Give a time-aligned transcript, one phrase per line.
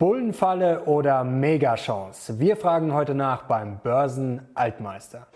[0.00, 2.40] Bullenfalle oder Megachance?
[2.40, 5.26] Wir fragen heute nach beim Börsen-Altmeister.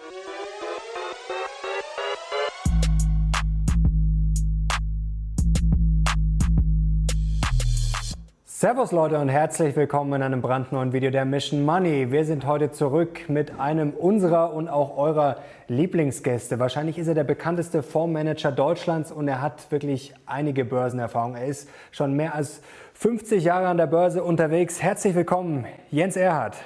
[8.46, 12.10] Servus Leute und herzlich willkommen in einem brandneuen Video der Mission Money.
[12.10, 15.36] Wir sind heute zurück mit einem unserer und auch eurer
[15.68, 16.58] Lieblingsgäste.
[16.58, 21.34] Wahrscheinlich ist er der bekannteste Fondsmanager Deutschlands und er hat wirklich einige Börsenerfahrung.
[21.34, 22.62] Er ist schon mehr als
[22.94, 24.80] 50 Jahre an der Börse unterwegs.
[24.80, 26.56] Herzlich willkommen, Jens Erhardt.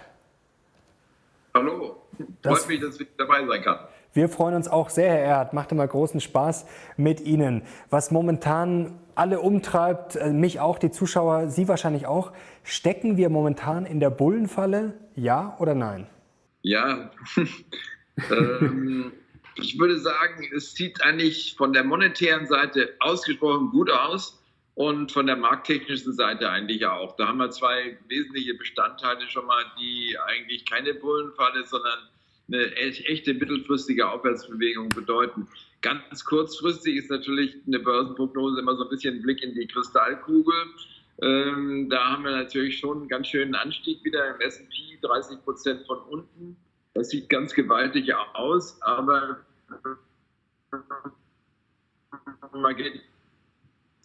[1.54, 1.96] Hallo,
[2.42, 3.78] freut mich, dass ich dabei sein kann.
[4.12, 5.52] Wir freuen uns auch sehr, Herr Erhardt.
[5.52, 7.62] Macht immer großen Spaß mit Ihnen.
[7.90, 12.32] Was momentan alle umtreibt, äh, mich auch, die Zuschauer, Sie wahrscheinlich auch.
[12.62, 14.94] Stecken wir momentan in der Bullenfalle?
[15.16, 16.06] Ja oder nein?
[16.62, 17.10] Ja,
[18.30, 19.12] ähm,
[19.56, 24.37] ich würde sagen, es sieht eigentlich von der monetären Seite ausgesprochen gut aus
[24.78, 27.16] und von der markttechnischen Seite eigentlich auch.
[27.16, 31.98] Da haben wir zwei wesentliche Bestandteile schon mal, die eigentlich keine Bullenfalle, sondern
[32.46, 35.48] eine echte mittelfristige Aufwärtsbewegung bedeuten.
[35.80, 40.54] Ganz kurzfristig ist natürlich eine Börsenprognose immer so ein bisschen ein Blick in die Kristallkugel.
[41.22, 45.84] Ähm, da haben wir natürlich schon einen ganz schönen Anstieg wieder im S&P, 30 Prozent
[45.88, 46.56] von unten.
[46.94, 49.40] Das sieht ganz gewaltig aus, aber
[52.52, 53.02] man geht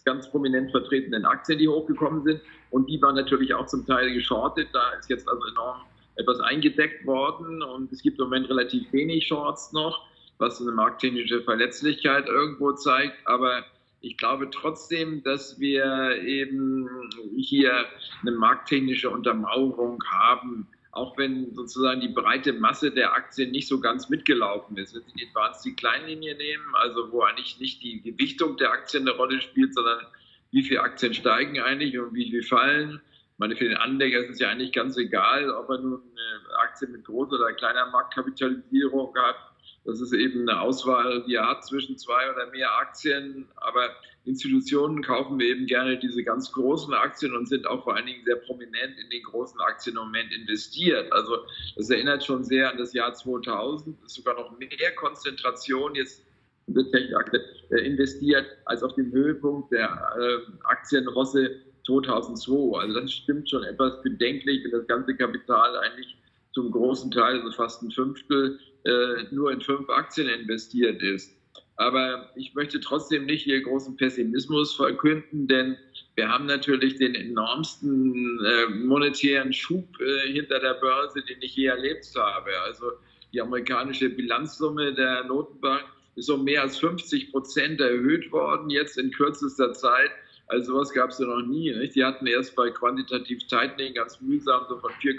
[0.04, 2.40] ganz prominent vertretenen Aktien, die hochgekommen sind.
[2.70, 4.68] Und die waren natürlich auch zum Teil geschortet.
[4.72, 5.80] Da ist jetzt also enorm
[6.16, 10.06] etwas eingedeckt worden und es gibt im Moment relativ wenig Shorts noch
[10.38, 13.16] was eine markttechnische Verletzlichkeit irgendwo zeigt.
[13.26, 13.64] Aber
[14.00, 16.88] ich glaube trotzdem, dass wir eben
[17.36, 17.86] hier
[18.22, 24.08] eine markttechnische Untermauerung haben, auch wenn sozusagen die breite Masse der Aktien nicht so ganz
[24.08, 24.94] mitgelaufen ist.
[24.94, 29.08] Wenn Sie die Advanced die Kleinlinie nehmen, also wo eigentlich nicht die Gewichtung der Aktien
[29.08, 30.06] eine Rolle spielt, sondern
[30.50, 33.00] wie viele Aktien steigen eigentlich und wie viel fallen.
[33.32, 36.58] Ich meine, für den Anleger ist es ja eigentlich ganz egal, ob er nun eine
[36.58, 39.36] Aktie mit großer oder kleiner Marktkapitalisierung hat
[39.84, 43.48] das ist eben eine Auswahl, die er hat zwischen zwei oder mehr Aktien.
[43.56, 43.90] Aber
[44.24, 48.36] Institutionen kaufen eben gerne diese ganz großen Aktien und sind auch vor allen Dingen sehr
[48.36, 51.12] prominent in den großen Aktien im Moment investiert.
[51.12, 51.38] Also
[51.76, 53.98] das erinnert schon sehr an das Jahr 2000.
[54.00, 56.24] Es ist sogar noch mehr Konzentration jetzt
[56.66, 57.40] in der Technikaktie
[57.70, 62.78] äh, investiert als auf dem Höhepunkt der äh, Aktienrosse 2002.
[62.78, 66.16] Also das stimmt schon etwas bedenklich, wenn das ganze Kapital eigentlich
[66.54, 71.36] zum großen Teil, also fast ein Fünftel, äh, nur in fünf Aktien investiert ist.
[71.76, 75.76] Aber ich möchte trotzdem nicht hier großen Pessimismus verkünden, denn
[76.14, 81.66] wir haben natürlich den enormsten äh, monetären Schub äh, hinter der Börse, den ich je
[81.66, 82.50] erlebt habe.
[82.60, 82.92] Also
[83.32, 85.84] die amerikanische Bilanzsumme der Notenbank
[86.14, 90.10] ist um mehr als 50 Prozent erhöht worden, jetzt in kürzester Zeit.
[90.46, 91.74] Also sowas gab es ja noch nie.
[91.74, 91.96] Nicht?
[91.96, 95.16] Die hatten erst bei quantitativ Tightening ganz mühsam so von 4,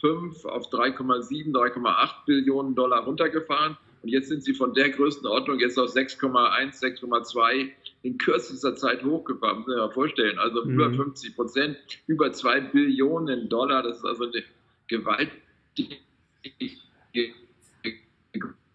[0.00, 3.78] 5 auf 3,7, 3,8 Billionen Dollar runtergefahren.
[4.08, 7.68] Und jetzt sind sie von der Größenordnung jetzt auf 6,1, 6,2
[8.00, 9.58] in kürzester Zeit hochgefahren.
[9.58, 10.38] Muss man sich vorstellen.
[10.38, 10.70] Also mhm.
[10.70, 11.76] über 50 Prozent,
[12.06, 13.82] über 2 Billionen Dollar.
[13.82, 14.42] Das ist also eine
[14.86, 15.98] gewaltige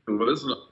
[0.06, 0.68] Größenordnung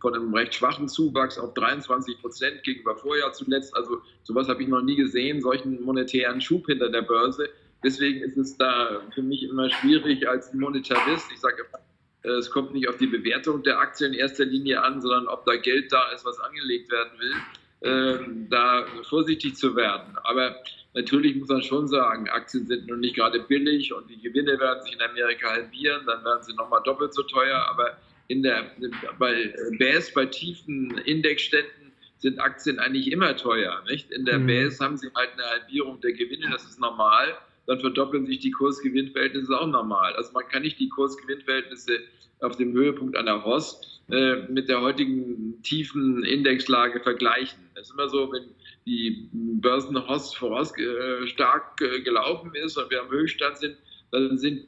[0.00, 3.76] von einem recht schwachen Zuwachs auf 23 Prozent gegenüber Vorjahr zuletzt.
[3.76, 7.48] Also sowas habe ich noch nie gesehen, solchen monetären Schub hinter der Börse.
[7.82, 11.32] Deswegen ist es da für mich immer schwierig als Monetarist.
[11.32, 11.83] Ich sage, äh,
[12.24, 15.56] es kommt nicht auf die Bewertung der Aktien in erster Linie an, sondern ob da
[15.56, 17.34] Geld da ist, was angelegt werden will,
[17.82, 20.16] ähm, da vorsichtig zu werden.
[20.22, 20.56] Aber
[20.94, 24.82] natürlich muss man schon sagen, Aktien sind nun nicht gerade billig und die Gewinne werden
[24.82, 27.66] sich in Amerika halbieren, dann werden sie nochmal doppelt so teuer.
[27.68, 27.98] Aber
[28.28, 28.70] in der,
[29.18, 33.82] bei BS, bei tiefen Indexständen, sind Aktien eigentlich immer teuer.
[33.86, 34.10] Nicht?
[34.10, 34.46] In der mhm.
[34.46, 37.36] BS haben sie halt eine Halbierung der Gewinne, das ist normal
[37.66, 40.14] dann verdoppeln sich die Kursgewinnverhältnisse auch normal.
[40.14, 41.98] Also man kann nicht die Kursgewinnverhältnisse
[42.40, 47.58] auf dem Höhepunkt einer HOS äh, mit der heutigen tiefen Indexlage vergleichen.
[47.74, 48.44] Es ist immer so, wenn
[48.86, 53.76] die Börsen-HOS voraus äh, stark äh, gelaufen ist und wir am Höchststand sind,
[54.10, 54.66] dann sind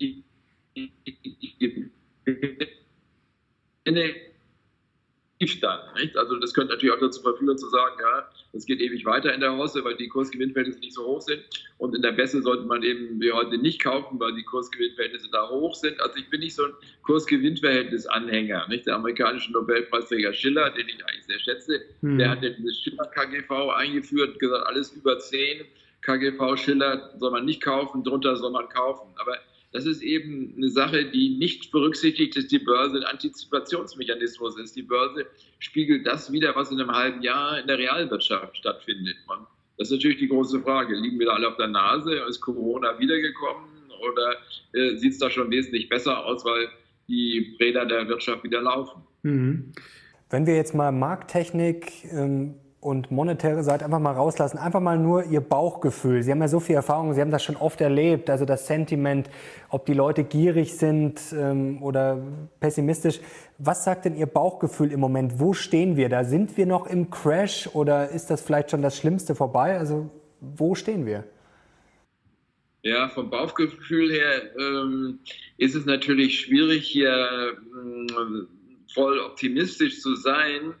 [0.00, 0.24] die,
[0.76, 1.90] die, die
[5.62, 5.94] dann.
[5.94, 6.16] Nicht?
[6.16, 9.40] Also das könnte natürlich auch dazu verführen zu sagen, ja, es geht ewig weiter in
[9.40, 11.42] der Hosse, weil die Kursgewinnverhältnisse nicht so hoch sind.
[11.78, 15.48] Und in der Besse sollte man eben wie heute nicht kaufen, weil die Kursgewinnverhältnisse da
[15.48, 16.00] hoch sind.
[16.00, 16.72] Also ich bin nicht so ein
[17.02, 18.68] Kursgewinnverhältnis-Anhänger.
[18.68, 18.86] Nicht?
[18.86, 22.18] Der amerikanische Nobelpreisträger Schiller, den ich eigentlich sehr schätze, hm.
[22.18, 25.64] der hat ja dieses Schiller-KGV eingeführt und gesagt, alles über 10
[26.02, 29.08] KGV Schiller soll man nicht kaufen, drunter soll man kaufen.
[29.16, 29.38] Aber
[29.72, 34.76] das ist eben eine Sache, die nicht berücksichtigt, dass die Börse ein Antizipationsmechanismus ist.
[34.76, 35.26] Die Börse
[35.58, 39.16] spiegelt das wieder, was in einem halben Jahr in der Realwirtschaft stattfindet.
[39.26, 39.46] Man,
[39.78, 40.94] Das ist natürlich die große Frage.
[40.94, 42.14] Liegen wir da alle auf der Nase?
[42.28, 43.64] Ist Corona wiedergekommen?
[44.02, 44.36] Oder
[44.74, 46.68] äh, sieht es da schon wesentlich besser aus, weil
[47.08, 49.02] die Räder der Wirtschaft wieder laufen?
[49.22, 49.72] Mhm.
[50.28, 55.24] Wenn wir jetzt mal Markttechnik ähm, und monetäre Seite einfach mal rauslassen, einfach mal nur
[55.26, 56.24] Ihr Bauchgefühl.
[56.24, 59.30] Sie haben ja so viel Erfahrung, Sie haben das schon oft erlebt, also das Sentiment,
[59.68, 62.20] ob die Leute gierig sind ähm, oder
[62.58, 63.20] pessimistisch.
[63.58, 65.38] Was sagt denn Ihr Bauchgefühl im Moment?
[65.38, 66.24] Wo stehen wir da?
[66.24, 69.78] Sind wir noch im Crash oder ist das vielleicht schon das Schlimmste vorbei?
[69.78, 71.22] Also wo stehen wir?
[72.82, 75.20] Ja, vom Bauchgefühl her ähm,
[75.56, 80.74] ist es natürlich schwierig, hier äh, voll optimistisch zu sein.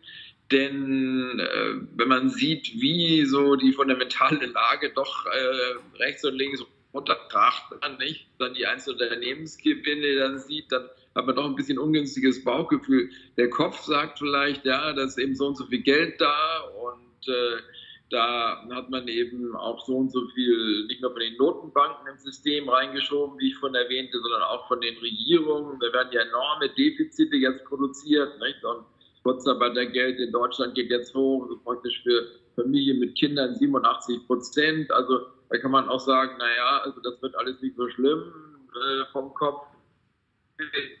[0.52, 6.62] Denn äh, wenn man sieht, wie so die fundamentale Lage doch äh, rechts und links
[6.92, 11.78] runterkracht, dann nicht, dann die einzelnen Unternehmensgewinne dann sieht, dann hat man doch ein bisschen
[11.78, 13.10] ungünstiges Bauchgefühl.
[13.36, 17.28] Der Kopf sagt vielleicht, ja, da ist eben so und so viel Geld da und
[17.28, 17.62] äh,
[18.10, 22.22] da hat man eben auch so und so viel, nicht nur von den Notenbanken ins
[22.24, 25.80] System reingeschoben, wie ich von erwähnte, sondern auch von den Regierungen.
[25.80, 28.38] Da werden ja enorme Defizite jetzt produziert.
[28.38, 28.62] Nicht?
[28.64, 28.84] Und
[29.22, 32.26] Kurzarbeitergeld in Deutschland geht jetzt hoch, praktisch für
[32.56, 34.90] Familien mit Kindern 87 Prozent.
[34.90, 38.32] Also da kann man auch sagen, naja, also das wird alles nicht so schlimm
[38.74, 39.66] äh, vom Kopf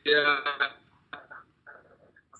[0.04, 0.38] her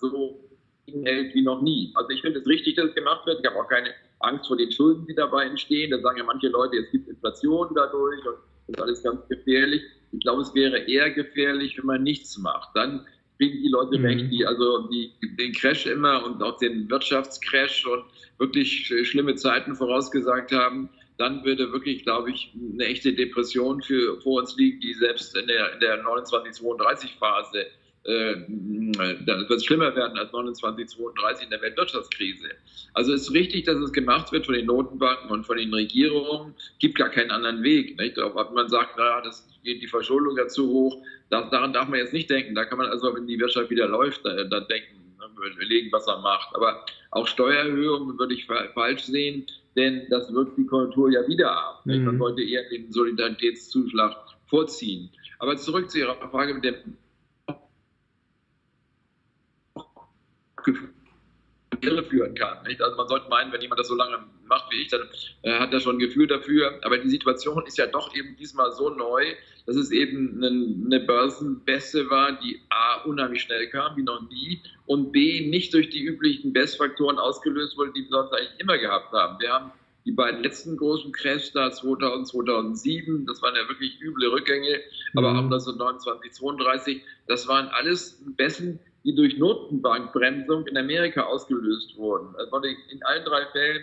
[0.00, 0.40] so
[0.87, 1.93] hält wie noch nie.
[1.94, 3.40] Also ich finde es richtig, dass es gemacht wird.
[3.40, 3.90] Ich habe auch keine
[4.20, 5.90] Angst vor den Schulden, die dabei entstehen.
[5.90, 8.37] Da sagen ja manche Leute, es gibt Inflation dadurch und
[8.69, 9.82] das ist alles ganz gefährlich.
[10.12, 12.70] Ich glaube, es wäre eher gefährlich, wenn man nichts macht.
[12.75, 13.06] Dann
[13.43, 14.05] kriegen die Leute mhm.
[14.05, 18.05] recht, die also die, den Crash immer und auch den Wirtschaftscrash und
[18.39, 24.41] wirklich schlimme Zeiten vorausgesagt haben, dann würde wirklich, glaube ich, eine echte Depression für, vor
[24.41, 27.67] uns liegen, die selbst in der, in der 29-32-Phase
[28.05, 28.35] äh,
[29.27, 32.49] dann wird es schlimmer werden als 2932 in der Weltwirtschaftskrise.
[32.94, 36.55] Also es ist richtig, dass es gemacht wird von den Notenbanken und von den Regierungen.
[36.81, 37.97] gibt gar keinen anderen Weg.
[37.99, 38.19] Nicht?
[38.19, 41.00] Ob man sagt, naja, das geht die Verschuldung ja zu hoch,
[41.32, 42.55] das, daran darf man jetzt nicht denken.
[42.55, 46.06] Da kann man also, wenn die Wirtschaft wieder läuft, da, da denken, ne, überlegen, was
[46.06, 46.55] er macht.
[46.55, 51.87] Aber auch Steuererhöhungen würde ich falsch sehen, denn das wirkt die Konjunktur ja wieder ab.
[51.87, 52.05] Mhm.
[52.05, 54.14] Man sollte eher den Solidaritätszuschlag
[54.46, 55.11] vorziehen.
[55.38, 56.99] Aber zurück zu Ihrer Frage mit dem
[61.82, 62.62] irreführen kann.
[62.67, 62.81] Nicht?
[62.81, 65.02] Also man sollte meinen, wenn jemand das so lange macht wie ich, dann
[65.43, 66.79] äh, hat er schon ein Gefühl dafür.
[66.82, 69.34] Aber die Situation ist ja doch eben diesmal so neu,
[69.67, 70.49] dass es eben eine,
[70.87, 75.90] eine Börsenbeste war, die A unheimlich schnell kam, wie noch nie, und B nicht durch
[75.90, 79.40] die üblichen Bestfaktoren ausgelöst wurde, die wir sonst eigentlich immer gehabt haben.
[79.40, 79.73] Wir haben
[80.05, 84.81] die beiden letzten großen Crashs da 2000, 2007, das waren ja wirklich üble Rückgänge,
[85.14, 85.38] aber mhm.
[85.38, 92.34] auch 1929, 32, das waren alles Bessen, die durch Notenbankbremsung in Amerika ausgelöst wurden.
[92.37, 92.56] Also
[92.90, 93.82] in allen drei Fällen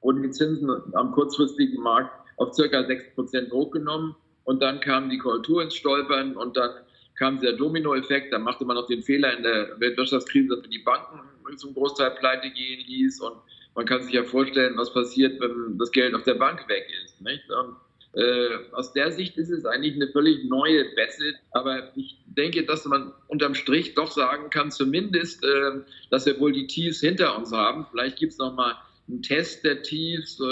[0.00, 4.14] wurden die Zinsen am kurzfristigen Markt auf circa 6% hochgenommen
[4.44, 6.70] und dann kam die Korrektur ins Stolpern und dann
[7.16, 10.78] kam der Dominoeffekt, dann machte man noch den Fehler in der Weltwirtschaftskrise, dass man die
[10.78, 11.20] Banken
[11.56, 13.36] zum Großteil pleite gehen ließ und
[13.74, 17.20] man kann sich ja vorstellen, was passiert, wenn das Geld auf der Bank weg ist.
[17.20, 17.50] Nicht?
[17.50, 17.76] Und
[18.14, 22.84] äh, aus der Sicht ist es eigentlich eine völlig neue Bässe, aber ich denke, dass
[22.86, 27.52] man unterm Strich doch sagen kann, zumindest, äh, dass wir wohl die Tiefs hinter uns
[27.52, 27.86] haben.
[27.90, 28.74] Vielleicht gibt es nochmal
[29.08, 30.44] einen Test der Tiefs, äh,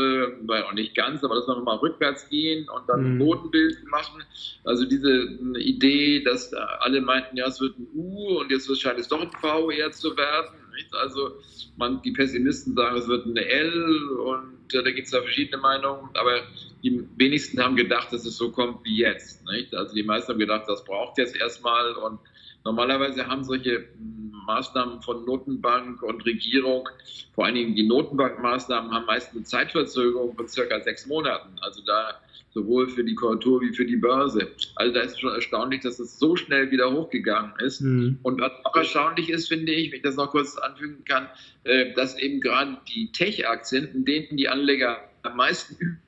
[0.47, 3.07] weil auch nicht ganz, aber dass wir nochmal rückwärts gehen und dann mhm.
[3.07, 4.23] ein Bodenbild machen.
[4.65, 5.25] Also diese
[5.59, 9.31] Idee, dass alle meinten, ja, es wird ein U und jetzt scheint es doch ein
[9.41, 10.55] V eher zu werden.
[10.75, 10.95] Nicht?
[10.95, 11.39] Also
[11.77, 15.59] man, die Pessimisten sagen, es wird eine L und äh, da gibt es da verschiedene
[15.61, 16.41] Meinungen, aber
[16.87, 19.45] die wenigsten haben gedacht, dass es so kommt wie jetzt.
[19.47, 19.75] Nicht?
[19.75, 22.21] Also die meisten haben gedacht, das braucht jetzt erstmal und
[22.65, 26.89] normalerweise haben solche hm, Maßnahmen von Notenbank und Regierung,
[27.35, 31.57] vor allen Dingen die Notenbankmaßnahmen, haben meist eine Zeitverzögerung von circa sechs Monaten.
[31.61, 32.21] Also da
[32.55, 34.53] sowohl für die Korrektur wie für die Börse.
[34.77, 37.81] Also da ist schon erstaunlich, dass es so schnell wieder hochgegangen ist.
[37.81, 38.21] Mhm.
[38.23, 41.29] Und was auch erstaunlich ist, finde ich, wenn ich das noch kurz anfügen kann,
[41.65, 46.01] äh, dass eben gerade die Tech-Aktien, in denen die Anleger am meisten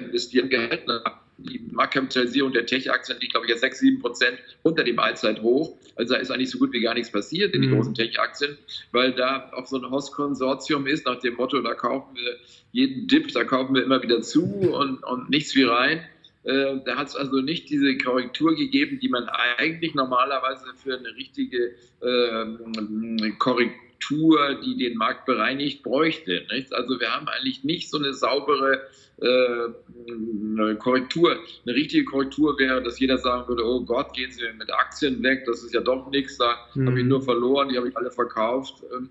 [0.00, 4.84] investieren gehalten haben, die Marktkapitalisierung der Tech-Aktien liegt, glaube ich, jetzt 6, 7 Prozent unter
[4.84, 5.76] dem Allzeithoch.
[5.96, 7.76] Also da ist eigentlich so gut wie gar nichts passiert in den mhm.
[7.76, 8.56] großen Tech-Aktien,
[8.92, 12.36] weil da auch so ein Host-Konsortium ist, nach dem Motto, da kaufen wir
[12.72, 16.04] jeden Dip, da kaufen wir immer wieder zu und, und nichts wie rein.
[16.44, 21.14] Äh, da hat es also nicht diese Korrektur gegeben, die man eigentlich normalerweise für eine
[21.14, 26.44] richtige äh, Korrektur Struktur, die den Markt bereinigt, bräuchte.
[26.52, 26.72] Nicht?
[26.74, 28.88] Also wir haben eigentlich nicht so eine saubere
[29.20, 31.38] äh, Korrektur.
[31.64, 35.44] Eine richtige Korrektur wäre, dass jeder sagen würde, oh Gott, gehen Sie mit Aktien weg,
[35.46, 36.88] das ist ja doch nichts, da mhm.
[36.88, 38.82] habe ich nur verloren, die habe ich alle verkauft.
[38.94, 39.10] Ähm,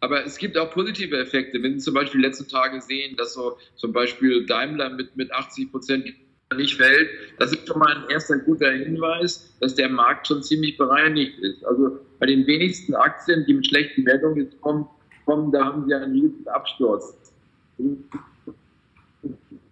[0.00, 1.62] Aber es gibt auch positive Effekte.
[1.62, 5.70] Wenn Sie zum Beispiel letzten Tage sehen, dass so zum Beispiel Daimler mit, mit 80
[5.70, 6.06] Prozent
[6.54, 10.76] nicht fällt, das ist schon mal ein erster guter Hinweis, dass der Markt schon ziemlich
[10.76, 11.64] bereinigt ist.
[11.64, 14.86] Also bei den wenigsten Aktien, die mit schlechten Meldungen kommen,
[15.26, 17.16] kommen da haben sie einen riesigen Absturz.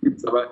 [0.02, 0.48] Gibt's aber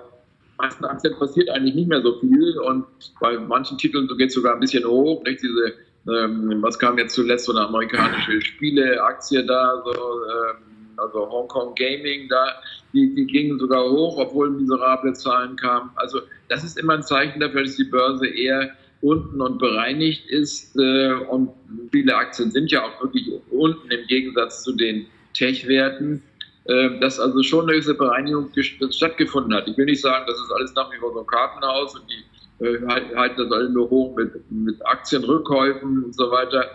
[0.57, 2.85] meisten Aktien passiert eigentlich nicht mehr so viel und
[3.19, 5.23] bei manchen Titeln so geht es sogar ein bisschen hoch.
[5.23, 5.41] Nicht?
[5.41, 5.73] Diese
[6.07, 10.68] ähm, was kam jetzt zuletzt, so eine amerikanische Spieleaktie da, so, ähm,
[10.99, 12.61] also Hongkong Gaming da,
[12.93, 15.91] die, die gingen sogar hoch, obwohl miserable Zahlen kamen.
[15.95, 20.75] Also das ist immer ein Zeichen dafür, dass die Börse eher unten und bereinigt ist
[20.77, 21.51] äh, und
[21.91, 26.21] viele Aktien sind ja auch wirklich unten im Gegensatz zu den Tech-Werten,
[26.65, 29.67] äh, dass also schon eine gewisse Bereinigung stattgefunden hat.
[29.67, 32.65] Ich will nicht sagen, das ist alles nach wie vor so ein Kartenhaus und die
[32.65, 36.65] äh, halten halt das alle nur hoch mit, mit Aktienrückkäufen und so weiter.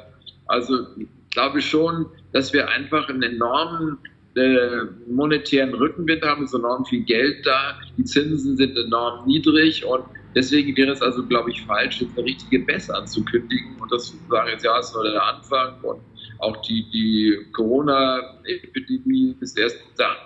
[0.47, 0.87] Also
[1.31, 3.99] glaube ich schon, dass wir einfach einen enormen
[4.37, 10.05] äh, monetären Rückenwind haben, ist enorm viel Geld da, die Zinsen sind enorm niedrig und
[10.35, 14.51] deswegen wäre es also, glaube ich, falsch, jetzt eine richtige Bess anzukündigen und das sagen,
[14.51, 16.01] jetzt ja, es ist nur der Anfang und
[16.39, 20.17] auch die, die Corona-Epidemie ist erst da.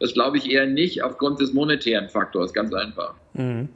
[0.00, 3.14] Das glaube ich eher nicht aufgrund des monetären Faktors, ganz einfach.
[3.34, 3.68] Mhm.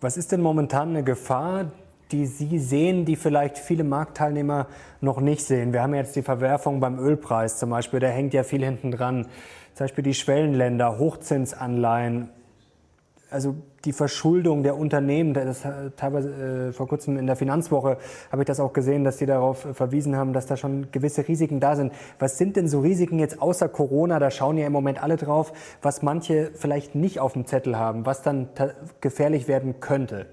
[0.00, 1.70] Was ist denn momentan eine Gefahr,
[2.12, 4.66] die Sie sehen, die vielleicht viele Marktteilnehmer
[5.00, 5.72] noch nicht sehen?
[5.72, 9.26] Wir haben jetzt die Verwerfung beim Ölpreis zum Beispiel, da hängt ja viel hinten dran.
[9.74, 12.28] Zum Beispiel die Schwellenländer, Hochzinsanleihen,
[13.30, 13.54] also
[13.84, 15.66] die Verschuldung der Unternehmen, das
[15.96, 17.96] teilweise äh, vor kurzem in der Finanzwoche
[18.30, 21.58] habe ich das auch gesehen, dass Sie darauf verwiesen haben, dass da schon gewisse Risiken
[21.58, 21.92] da sind.
[22.18, 24.18] Was sind denn so Risiken jetzt außer Corona?
[24.18, 28.06] Da schauen ja im Moment alle drauf, was manche vielleicht nicht auf dem Zettel haben,
[28.06, 28.48] was dann
[29.00, 30.26] gefährlich werden könnte.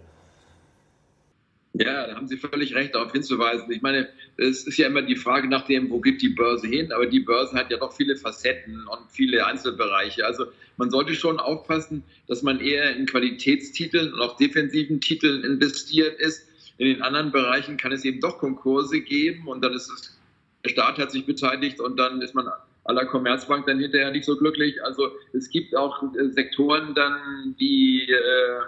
[1.74, 3.72] Ja, da haben Sie völlig recht, darauf hinzuweisen.
[3.72, 6.92] Ich meine, es ist ja immer die Frage nach dem, wo geht die Börse hin?
[6.92, 10.26] Aber die Börse hat ja doch viele Facetten und viele Einzelbereiche.
[10.26, 10.46] Also
[10.78, 16.48] man sollte schon aufpassen, dass man eher in Qualitätstiteln und auch defensiven Titeln investiert ist.
[16.80, 20.18] In den anderen Bereichen kann es eben doch Konkurse geben und dann ist es,
[20.64, 22.50] der Staat hat sich beteiligt und dann ist man
[22.86, 24.84] aller Commerzbank dann hinterher nicht so glücklich.
[24.84, 28.62] Also es gibt auch äh, Sektoren dann, die äh,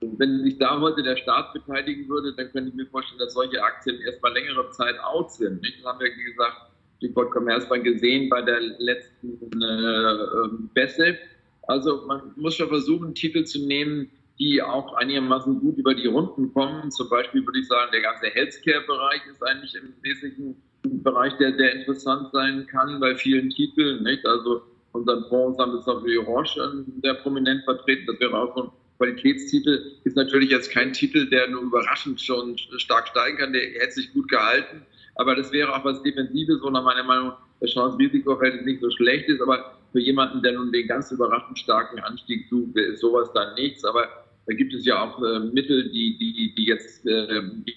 [0.00, 3.62] wenn sich da heute der Staat beteiligen würde, dann könnte ich mir vorstellen, dass solche
[3.62, 5.62] Aktien erstmal längere Zeit out sind.
[5.62, 6.56] Das haben wir, wie gesagt,
[6.96, 11.18] Stichwort Commerzbank gesehen bei der letzten äh, ähm, Bässe.
[11.66, 16.52] Also man muss schon versuchen, Titel zu nehmen, die auch einigermaßen gut über die Runden
[16.52, 16.90] kommen.
[16.90, 21.54] Zum Beispiel würde ich sagen, der ganze Healthcare-Bereich ist eigentlich im Wesentlichen ein Bereich, der
[21.56, 24.02] sehr interessant sein kann bei vielen Titeln.
[24.02, 24.24] Nicht?
[24.26, 28.06] Also unseren Fonds haben wir zum Beispiel Roche sehr prominent vertreten.
[28.06, 33.08] Das wäre auch so Qualitätstitel ist natürlich jetzt kein Titel, der nur überraschend schon stark
[33.08, 33.54] steigen kann.
[33.54, 34.82] Der hätte sich gut gehalten.
[35.14, 39.26] Aber das wäre auch was Defensives, wo nach meiner Meinung das Chance-Risiko-Verhältnis nicht so schlecht
[39.30, 39.40] ist.
[39.40, 43.84] Aber für jemanden, der nun den ganz überraschend starken Anstieg sucht, ist sowas dann nichts.
[43.86, 44.06] Aber
[44.46, 47.76] da gibt es ja auch äh, Mittel, die, die, die jetzt äh, die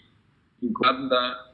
[1.10, 1.53] da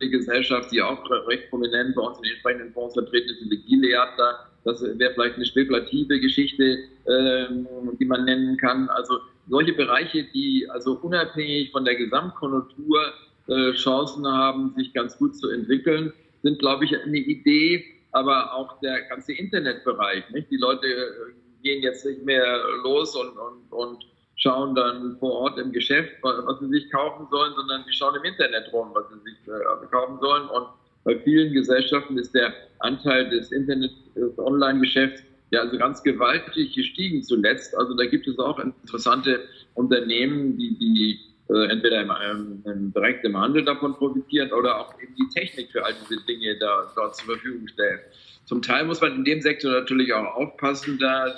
[0.00, 3.56] die Gesellschaft, die auch recht prominent bei uns in den entsprechenden Fonds vertreten ist, diese
[3.58, 7.66] Gilead da, das wäre vielleicht eine spekulative Geschichte, ähm,
[7.98, 8.88] die man nennen kann.
[8.90, 13.00] Also solche Bereiche, die also unabhängig von der Gesamtkonjunktur
[13.48, 16.12] äh, Chancen haben, sich ganz gut zu entwickeln,
[16.42, 17.84] sind, glaube ich, eine Idee.
[18.12, 20.28] Aber auch der ganze Internetbereich.
[20.30, 20.50] Nicht?
[20.50, 24.04] Die Leute äh, gehen jetzt nicht mehr los und, und, und
[24.36, 28.24] schauen dann vor Ort im Geschäft, was sie sich kaufen sollen, sondern die schauen im
[28.24, 30.48] Internet rum, was sie sich äh, kaufen sollen.
[30.48, 30.66] Und
[31.04, 37.22] bei vielen Gesellschaften ist der Anteil des Internet, des Online-Geschäfts ja also ganz gewaltig gestiegen
[37.22, 37.76] zuletzt.
[37.76, 39.40] Also da gibt es auch interessante
[39.74, 45.14] Unternehmen, die, die äh, entweder im, ähm, direkt im Handel davon profitieren oder auch eben
[45.16, 47.98] die Technik für all diese Dinge da dort zur Verfügung stellen.
[48.44, 51.32] Zum Teil muss man in dem Sektor natürlich auch aufpassen, da äh,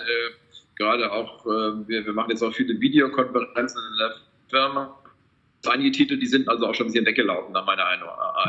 [0.76, 4.14] gerade auch, äh, wir, wir machen jetzt auch viele Videokonferenzen in der
[4.49, 5.01] Firma
[5.71, 7.85] einige Titel, die sind also auch schon ein bisschen weggelaufen, nach meiner,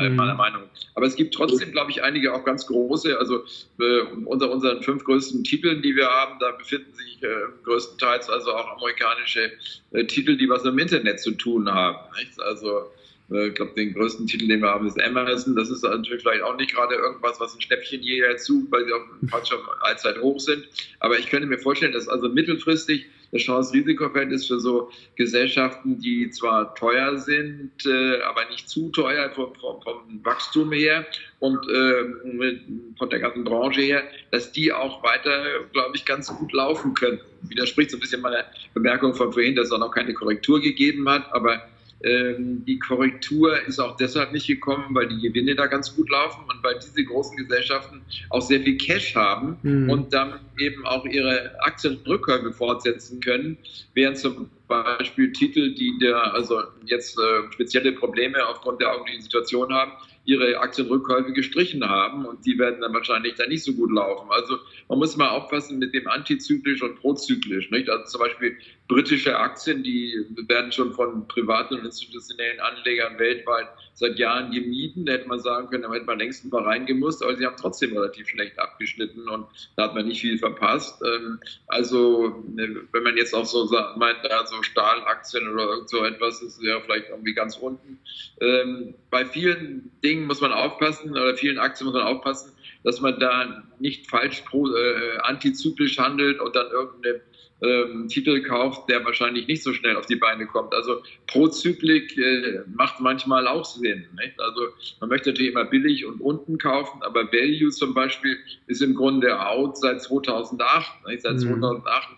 [0.00, 0.16] äh, mhm.
[0.16, 0.62] meiner Meinung.
[0.94, 3.18] Aber es gibt trotzdem, glaube ich, einige auch ganz große.
[3.18, 3.44] Also
[3.80, 7.28] äh, unter unseren fünf größten Titeln, die wir haben, da befinden sich äh,
[7.64, 9.52] größtenteils also auch amerikanische
[9.92, 11.98] äh, Titel, die was im Internet zu tun haben.
[12.18, 12.40] Nicht?
[12.40, 12.90] Also
[13.30, 15.54] äh, ich glaube, den größten Titel, den wir haben, ist Amazon.
[15.56, 18.92] Das ist natürlich vielleicht auch nicht gerade irgendwas, was ein Schnäppchen hierher zu, weil sie
[18.92, 20.66] auch fast schon allzeit hoch sind.
[21.00, 26.74] Aber ich könnte mir vorstellen, dass also mittelfristig das Chance-Risiko-Verhältnis für so Gesellschaften, die zwar
[26.76, 31.04] teuer sind, äh, aber nicht zu teuer vom, vom, vom Wachstum her
[31.40, 32.60] und äh,
[32.96, 37.20] von der ganzen Branche her, dass die auch weiter, glaube ich, ganz gut laufen können.
[37.42, 41.08] Widerspricht so ein bisschen meiner Bemerkung von vorhin, dass es auch noch keine Korrektur gegeben
[41.08, 41.60] hat, aber
[42.06, 46.62] die Korrektur ist auch deshalb nicht gekommen, weil die Gewinne da ganz gut laufen und
[46.62, 49.88] weil diese großen Gesellschaften auch sehr viel Cash haben mhm.
[49.88, 53.56] und dann eben auch ihre Aktienrückkäufe fortsetzen können,
[53.94, 59.72] während zum Beispiel Titel, die der, also jetzt äh, spezielle Probleme aufgrund der augenblicklichen Situation
[59.72, 59.92] haben,
[60.24, 64.30] ihre Aktienrückkäufe gestrichen haben und die werden dann wahrscheinlich dann nicht so gut laufen.
[64.30, 67.70] Also man muss mal aufpassen mit dem antizyklisch und prozyklisch.
[67.70, 67.90] Nicht?
[67.90, 68.56] Also zum Beispiel
[68.88, 75.06] britische Aktien, die werden schon von privaten und institutionellen Anlegern weltweit seit Jahren gemieden.
[75.06, 77.56] Da hätte man sagen können, da hätte man längst ein paar reingemusst, aber sie haben
[77.58, 81.02] trotzdem relativ schlecht abgeschnitten und da hat man nicht viel verpasst.
[81.02, 86.62] Ähm, also wenn man jetzt auch so meint, also Stahlaktien oder irgend so etwas, ist
[86.62, 87.98] ja vielleicht irgendwie ganz unten.
[88.40, 92.52] Ähm, bei vielen Dingen muss man aufpassen oder vielen Aktien muss man aufpassen,
[92.82, 97.20] dass man da nicht falsch pro, äh, antizyklisch handelt und dann irgendeine
[97.62, 100.74] ähm, Titel kauft, der wahrscheinlich nicht so schnell auf die Beine kommt.
[100.74, 104.06] Also Prozyklik äh, macht manchmal auch Sinn.
[104.20, 104.38] Nicht?
[104.38, 104.68] Also
[105.00, 109.40] man möchte natürlich immer billig und unten kaufen, aber Value zum Beispiel ist im Grunde
[109.40, 111.06] out seit 2008.
[111.06, 111.22] Nicht?
[111.22, 111.60] Seit mhm.
[111.60, 112.08] 2008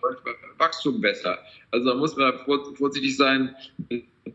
[0.57, 1.37] Wachstum besser.
[1.71, 2.33] Also da muss man
[2.75, 3.55] vorsichtig sein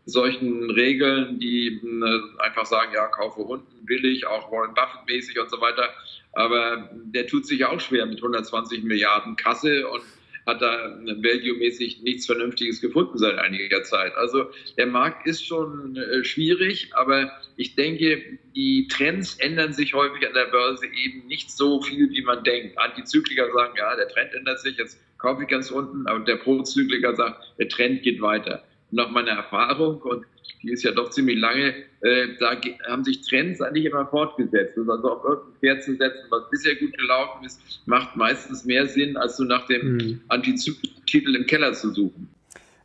[0.05, 5.49] solchen Regeln, die äh, einfach sagen, ja, kaufe unten billig, auch Warren Buffett mäßig und
[5.49, 5.89] so weiter.
[6.33, 10.03] Aber der tut sich auch schwer mit 120 Milliarden Kasse und
[10.45, 14.15] hat da value-mäßig nichts Vernünftiges gefunden seit einiger Zeit.
[14.15, 20.27] Also der Markt ist schon äh, schwierig, aber ich denke, die Trends ändern sich häufig
[20.27, 22.77] an der Börse eben nicht so viel, wie man denkt.
[22.77, 27.15] Antizykliker sagen, ja, der Trend ändert sich, jetzt kaufe ich ganz unten, aber der Prozykliker
[27.15, 28.63] sagt, der Trend geht weiter.
[28.93, 30.25] Nach meiner Erfahrung, und
[30.61, 32.55] die ist ja doch ziemlich lange, äh, da
[32.87, 34.77] haben sich Trends eigentlich immer fortgesetzt.
[34.77, 39.17] Also auf irgendein Pferd zu setzen, was bisher gut gelaufen ist, macht meistens mehr Sinn,
[39.17, 40.21] als so nach dem mhm.
[40.27, 42.29] Antizyklen im Keller zu suchen.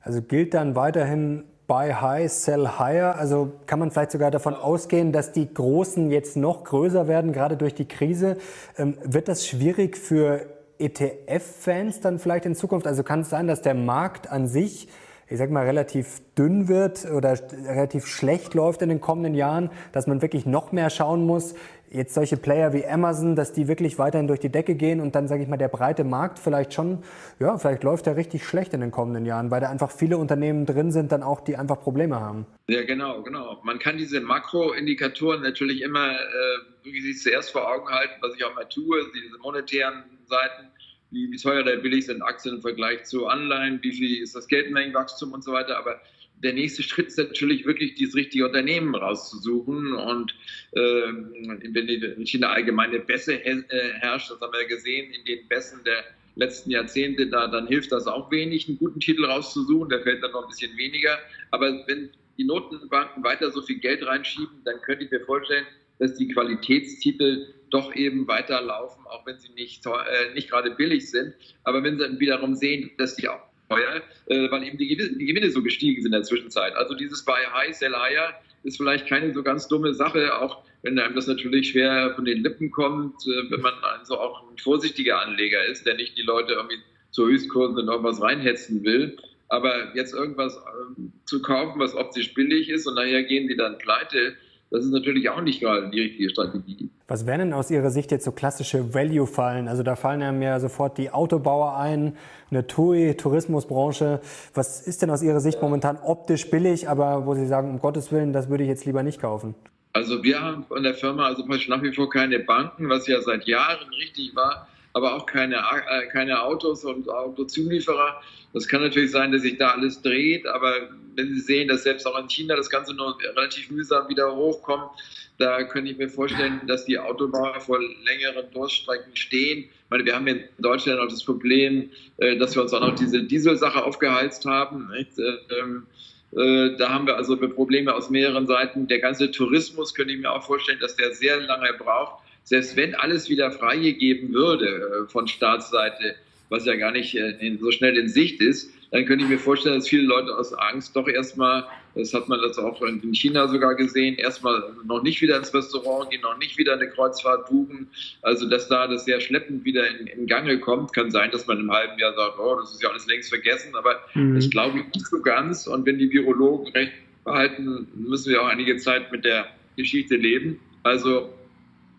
[0.00, 3.16] Also gilt dann weiterhin Buy High, Sell Higher.
[3.16, 7.58] Also kann man vielleicht sogar davon ausgehen, dass die Großen jetzt noch größer werden, gerade
[7.58, 8.38] durch die Krise.
[8.78, 10.46] Ähm, wird das schwierig für
[10.78, 12.86] ETF-Fans dann vielleicht in Zukunft?
[12.86, 14.88] Also kann es sein, dass der Markt an sich
[15.30, 20.06] ich sag mal, relativ dünn wird oder relativ schlecht läuft in den kommenden Jahren, dass
[20.06, 21.54] man wirklich noch mehr schauen muss,
[21.90, 25.28] jetzt solche Player wie Amazon, dass die wirklich weiterhin durch die Decke gehen und dann,
[25.28, 27.02] sage ich mal, der breite Markt vielleicht schon,
[27.38, 30.66] ja, vielleicht läuft der richtig schlecht in den kommenden Jahren, weil da einfach viele Unternehmen
[30.66, 32.46] drin sind, dann auch, die einfach Probleme haben.
[32.68, 33.58] Ja, genau, genau.
[33.62, 38.44] Man kann diese Makroindikatoren natürlich immer äh, wirklich sich zuerst vor Augen halten, was ich
[38.44, 40.70] auch mal tue, diese monetären Seiten
[41.10, 44.48] wie, wie teuer oder billig sind Aktien im Vergleich zu Anleihen, wie viel ist das
[44.48, 45.78] Geldmengenwachstum und so weiter.
[45.78, 46.00] Aber
[46.42, 49.92] der nächste Schritt ist natürlich wirklich, dieses richtige Unternehmen rauszusuchen.
[49.92, 50.34] Und
[50.72, 53.62] äh, wenn in der allgemeine Bässe äh,
[54.00, 56.04] herrscht, das haben wir ja gesehen, in den Bässen der
[56.36, 59.88] letzten Jahrzehnte, da, dann hilft das auch wenig, einen guten Titel rauszusuchen.
[59.88, 61.18] Da fällt dann noch ein bisschen weniger.
[61.50, 65.66] Aber wenn die Notenbanken weiter so viel Geld reinschieben, dann könnte ich mir vorstellen,
[65.98, 71.34] dass die Qualitätstitel doch eben weiterlaufen, auch wenn sie nicht, äh, nicht gerade billig sind.
[71.64, 75.26] Aber wenn sie wiederum sehen, dass die auch teuer, äh, weil eben die Gewinne, die
[75.26, 76.74] Gewinne so gestiegen sind in der Zwischenzeit.
[76.74, 80.98] Also dieses Buy High, Sell Higher ist vielleicht keine so ganz dumme Sache, auch wenn
[80.98, 85.20] einem das natürlich schwer von den Lippen kommt, äh, wenn man also auch ein vorsichtiger
[85.20, 86.78] Anleger ist, der nicht die Leute irgendwie
[87.10, 89.16] zu Höchstkursen in irgendwas reinhetzen will.
[89.48, 93.78] Aber jetzt irgendwas ähm, zu kaufen, was optisch billig ist und nachher gehen die dann
[93.78, 94.36] pleite,
[94.70, 96.90] das ist natürlich auch nicht gerade die richtige Strategie.
[97.06, 99.66] Was wären denn aus Ihrer Sicht jetzt so klassische Value-Fallen?
[99.66, 102.16] Also da fallen ja mir sofort die Autobauer ein,
[102.50, 104.20] eine TUI, Tourismusbranche.
[104.54, 108.12] Was ist denn aus Ihrer Sicht momentan optisch billig, aber wo Sie sagen, um Gottes
[108.12, 109.54] Willen, das würde ich jetzt lieber nicht kaufen?
[109.94, 113.46] Also wir haben von der Firma also nach wie vor keine Banken, was ja seit
[113.46, 118.20] Jahren richtig war aber auch keine, äh, keine Autos und Autozulieferer.
[118.52, 120.72] Das kann natürlich sein, dass sich da alles dreht, aber
[121.18, 124.90] wenn Sie sehen, dass selbst auch in China das Ganze nur relativ mühsam wieder hochkommt,
[125.36, 129.64] da könnte ich mir vorstellen, dass die Autobauer vor längeren Durststrecken stehen.
[129.64, 132.94] Ich meine, wir haben in Deutschland auch das Problem, äh, dass wir uns auch noch
[132.94, 134.90] diese Dieselsache aufgeheizt haben.
[135.18, 135.86] Ähm,
[136.32, 138.86] äh, da haben wir also Probleme aus mehreren Seiten.
[138.86, 142.94] Der ganze Tourismus könnte ich mir auch vorstellen, dass der sehr lange braucht, selbst wenn
[142.94, 146.16] alles wieder freigegeben würde äh, von Staatsseite,
[146.48, 147.14] was ja gar nicht
[147.60, 150.96] so schnell in Sicht ist, dann könnte ich mir vorstellen, dass viele Leute aus Angst
[150.96, 155.36] doch erstmal, das hat man das auch in China sogar gesehen, erstmal noch nicht wieder
[155.36, 157.88] ins Restaurant gehen, noch nicht wieder eine Kreuzfahrt buchen.
[158.22, 161.60] Also, dass da das sehr schleppend wieder in, in Gange kommt, kann sein, dass man
[161.60, 164.36] im halben Jahr sagt, oh, das ist ja alles längst vergessen, aber mhm.
[164.36, 165.66] das glaube ich nicht so ganz.
[165.66, 166.92] Und wenn die Virologen recht
[167.24, 170.60] behalten, müssen wir auch einige Zeit mit der Geschichte leben.
[170.82, 171.34] Also,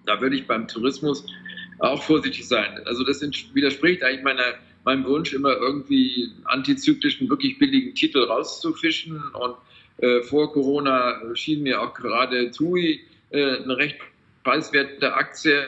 [0.05, 1.23] da würde ich beim Tourismus
[1.79, 2.81] auch vorsichtig sein.
[2.85, 3.21] Also das
[3.53, 4.55] widerspricht eigentlich meiner,
[4.89, 9.55] meinem Wunsch, immer irgendwie antizyklischen, wirklich billigen Titel rauszufischen und
[10.01, 13.97] Äh, vor Corona schien mir auch gerade TUI äh, eine recht
[14.43, 15.67] preiswerte Aktie.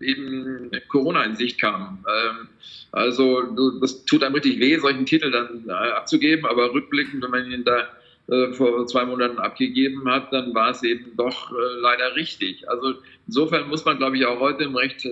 [0.00, 2.04] eben Corona in Sicht kam.
[2.06, 2.48] Ähm,
[2.92, 3.42] also
[3.80, 7.64] das tut einem richtig weh, solchen Titel dann äh, abzugeben, aber rückblickend, wenn man ihn
[7.64, 7.88] da
[8.28, 12.68] äh, vor zwei Monaten abgegeben hat, dann war es eben doch äh, leider richtig.
[12.68, 12.94] Also
[13.26, 15.06] insofern muss man, glaube ich, auch heute im Recht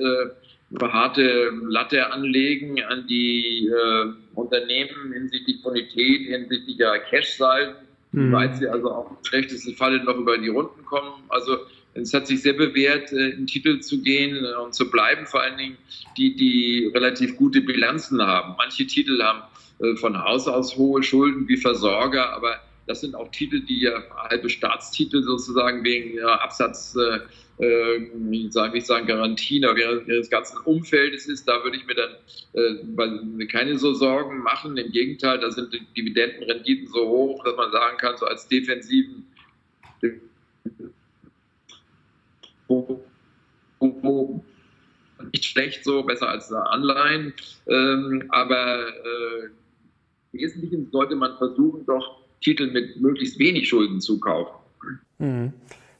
[0.80, 7.76] harte Latte anlegen an die äh, Unternehmen hinsichtlich Bonität, hinsichtlich der Cash-Salden,
[8.12, 8.32] mhm.
[8.32, 11.22] weil sie also auch im schlechtesten Falle noch über die Runden kommen.
[11.28, 11.58] Also
[11.94, 15.42] es hat sich sehr bewährt, äh, in Titel zu gehen äh, und zu bleiben, vor
[15.42, 15.78] allen Dingen
[16.16, 18.54] die, die relativ gute Bilanzen haben.
[18.58, 19.42] Manche Titel haben
[19.80, 24.02] äh, von Haus aus hohe Schulden wie Versorger, aber das sind auch Titel, die ja
[24.16, 27.20] halbe Staatstitel sozusagen wegen ja, Absatz äh,
[28.32, 31.94] ich sage nicht sagen Garantien, aber während des ganzen Umfeldes ist, da würde ich mir
[31.94, 34.76] dann äh, keine so Sorgen machen.
[34.76, 39.26] Im Gegenteil, da sind die Dividendenrenditen so hoch, dass man sagen kann, so als defensiven
[45.32, 47.34] nicht schlecht so, besser als Anleihen.
[47.68, 49.44] Ähm, aber äh,
[50.32, 54.52] im Wesentlichen sollte man versuchen, doch Titel mit möglichst wenig Schulden zu kaufen.
[55.18, 55.52] Mhm.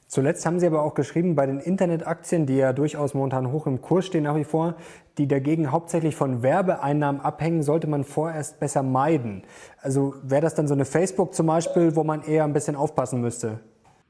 [0.07, 3.81] Zuletzt haben Sie aber auch geschrieben, bei den Internetaktien, die ja durchaus momentan hoch im
[3.81, 4.77] Kurs stehen nach wie vor,
[5.17, 9.43] die dagegen hauptsächlich von Werbeeinnahmen abhängen, sollte man vorerst besser meiden.
[9.81, 13.21] Also wäre das dann so eine Facebook zum Beispiel, wo man eher ein bisschen aufpassen
[13.21, 13.59] müsste?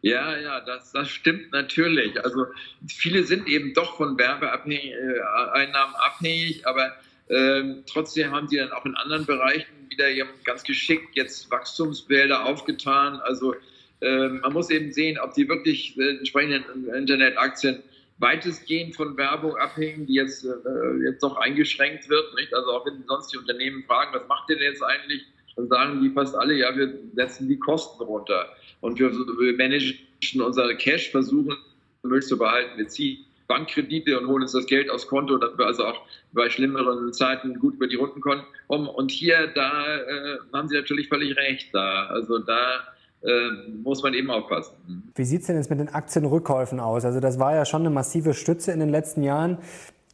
[0.02, 2.24] Ja, ja, das, das stimmt natürlich.
[2.24, 2.45] Also
[2.88, 6.91] viele sind eben doch von Werbeeinnahmen abhängig, aber
[7.28, 10.08] äh, trotzdem haben sie dann auch in anderen Bereichen wieder
[10.44, 13.20] ganz geschickt jetzt Wachstumsbilder aufgetan.
[13.22, 13.56] Also
[14.02, 17.82] ähm, man muss eben sehen, ob die wirklich äh, entsprechenden Internetaktien
[18.18, 22.36] weitestgehend von Werbung abhängen, die jetzt, äh, jetzt noch eingeschränkt wird.
[22.36, 22.54] Nicht?
[22.54, 25.24] Also auch wenn sonst die Unternehmen fragen, was macht ihr denn jetzt eigentlich,
[25.56, 28.50] dann sagen die fast alle, ja, wir setzen die Kosten runter
[28.82, 29.98] und wir, wir managen
[30.42, 31.56] unser Cash, versuchen
[32.04, 32.78] möglichst zu behalten.
[32.78, 36.01] Wir ziehen Bankkredite und holen uns das Geld aufs Konto, damit wir also auch
[36.34, 38.43] bei schlimmeren Zeiten gut über die Runden kommen.
[38.67, 41.69] Und hier, da äh, haben Sie natürlich völlig recht.
[41.73, 42.84] Da, also da
[43.23, 43.49] äh,
[43.84, 45.12] muss man eben aufpassen.
[45.15, 47.05] Wie sieht es denn jetzt mit den Aktienrückkäufen aus?
[47.05, 49.58] Also das war ja schon eine massive Stütze in den letzten Jahren.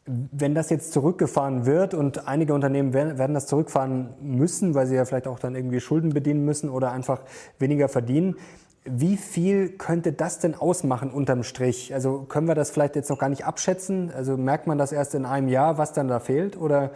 [0.06, 5.06] Wenn das jetzt zurückgefahren wird und einige Unternehmen werden das zurückfahren müssen, weil sie ja
[5.06, 7.22] vielleicht auch dann irgendwie Schulden bedienen müssen oder einfach
[7.60, 8.36] weniger verdienen,
[8.84, 11.94] wie viel könnte das denn ausmachen unterm Strich?
[11.94, 14.12] Also können wir das vielleicht jetzt noch gar nicht abschätzen?
[14.12, 16.58] Also merkt man das erst in einem Jahr, was dann da fehlt?
[16.58, 16.92] Oder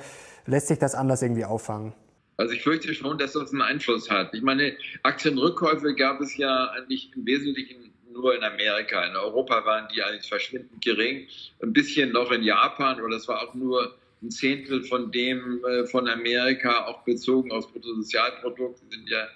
[0.48, 1.94] lässt sich das anders irgendwie auffangen?
[2.38, 4.34] Also ich fürchte schon, dass das einen Einfluss hat.
[4.34, 9.06] Ich meine, Aktienrückkäufe gab es ja eigentlich im Wesentlichen nur in Amerika.
[9.06, 11.28] In Europa waren die eigentlich verschwindend gering.
[11.62, 15.86] Ein bisschen noch in Japan, aber das war auch nur ein Zehntel von dem äh,
[15.86, 19.28] von Amerika, auch bezogen aufs Bruttosozialprodukt, sind ja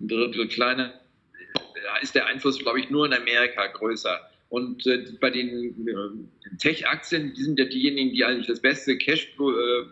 [0.00, 0.92] ein Drittel kleiner.
[1.84, 4.20] Da ist der Einfluss, glaube ich, nur in Amerika größer.
[4.48, 9.34] Und äh, bei den äh, Tech-Aktien, die sind ja diejenigen, die eigentlich das beste Cash
[9.34, 9.84] äh,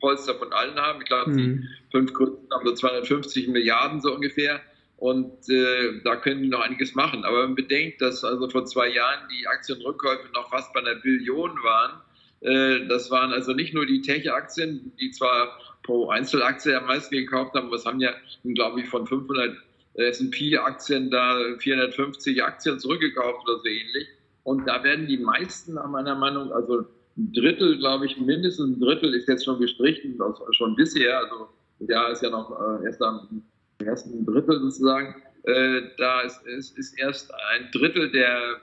[0.00, 1.00] von allen haben.
[1.00, 1.36] Ich glaube, mhm.
[1.36, 4.60] die fünf größten haben so 250 Milliarden so ungefähr.
[4.96, 7.24] Und äh, da können die noch einiges machen.
[7.24, 11.52] Aber man bedenkt, dass also vor zwei Jahren die Aktienrückkäufe noch fast bei einer Billion
[11.62, 12.02] waren.
[12.40, 17.54] Äh, das waren also nicht nur die Tech-Aktien, die zwar pro Einzelaktie am meisten gekauft
[17.54, 18.12] haben, aber es haben ja,
[18.44, 19.56] glaube ich, von 500
[20.00, 24.08] S&P-Aktien da 450 Aktien zurückgekauft oder so ähnlich.
[24.44, 26.86] Und da werden die meisten nach meiner Meinung, also
[27.16, 30.18] ein Drittel, glaube ich, mindestens ein Drittel ist jetzt schon gestrichen,
[30.52, 31.18] schon bisher.
[31.18, 31.48] Also
[31.80, 33.42] Jahr ist ja noch äh, erst am
[33.78, 35.22] ersten Drittel sozusagen.
[35.44, 38.60] Äh, da ist, ist, ist erst ein Drittel der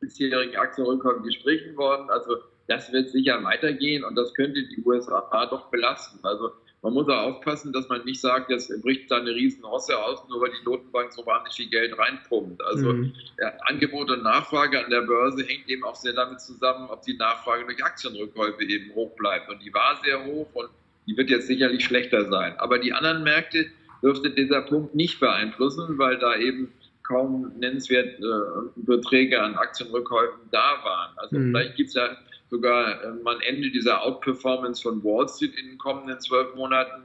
[0.00, 2.10] bisherigen Aktienrückkäufe gestrichen worden.
[2.10, 2.36] Also
[2.70, 6.20] das wird sicher weitergehen und das könnte die USA doch belasten.
[6.22, 6.52] Also
[6.82, 10.26] man muss auch aufpassen, dass man nicht sagt, jetzt bricht da eine riesen Rosse aus,
[10.28, 12.62] nur weil die Notenbank so wahnsinnig viel Geld reinpumpt.
[12.62, 13.12] Also mhm.
[13.38, 17.14] ja, Angebot und Nachfrage an der Börse hängt eben auch sehr damit zusammen, ob die
[17.14, 19.50] Nachfrage durch Aktienrückkäufe eben hoch bleibt.
[19.50, 20.70] Und die war sehr hoch und
[21.06, 22.54] die wird jetzt sicherlich schlechter sein.
[22.58, 23.66] Aber die anderen Märkte
[24.00, 30.78] dürfte dieser Punkt nicht beeinflussen, weil da eben kaum nennenswert äh, Beträge an Aktienrückkäufen da
[30.84, 31.10] waren.
[31.16, 31.50] Also mhm.
[31.50, 32.16] vielleicht gibt es ja
[32.50, 37.02] sogar ähm, am Ende dieser Outperformance von Wall Street in den kommenden zwölf Monaten,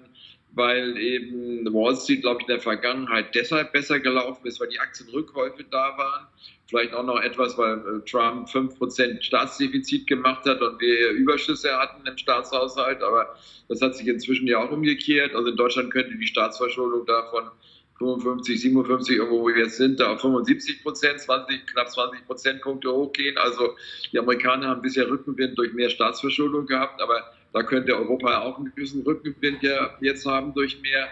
[0.54, 4.80] weil eben Wall Street, glaube ich, in der Vergangenheit deshalb besser gelaufen ist, weil die
[4.80, 6.28] Aktienrückkäufe da waren.
[6.68, 12.08] Vielleicht auch noch etwas, weil äh, Trump 5% Staatsdefizit gemacht hat und wir Überschüsse hatten
[12.08, 13.04] im Staatshaushalt.
[13.04, 13.36] Aber
[13.68, 15.36] das hat sich inzwischen ja auch umgekehrt.
[15.36, 17.52] Also in Deutschland könnte die Staatsverschuldung davon
[17.98, 22.92] 55, 57, irgendwo wo wir jetzt sind, da auf 75 Prozent, 20, knapp 20 Prozentpunkte
[22.92, 23.38] hochgehen.
[23.38, 23.76] Also
[24.12, 28.74] die Amerikaner haben bisher Rückenwind durch mehr Staatsverschuldung gehabt, aber da könnte Europa auch einen
[28.76, 31.08] gewissen Rückenwind ja jetzt haben durch mehr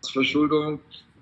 [0.00, 0.80] Staatsverschuldung.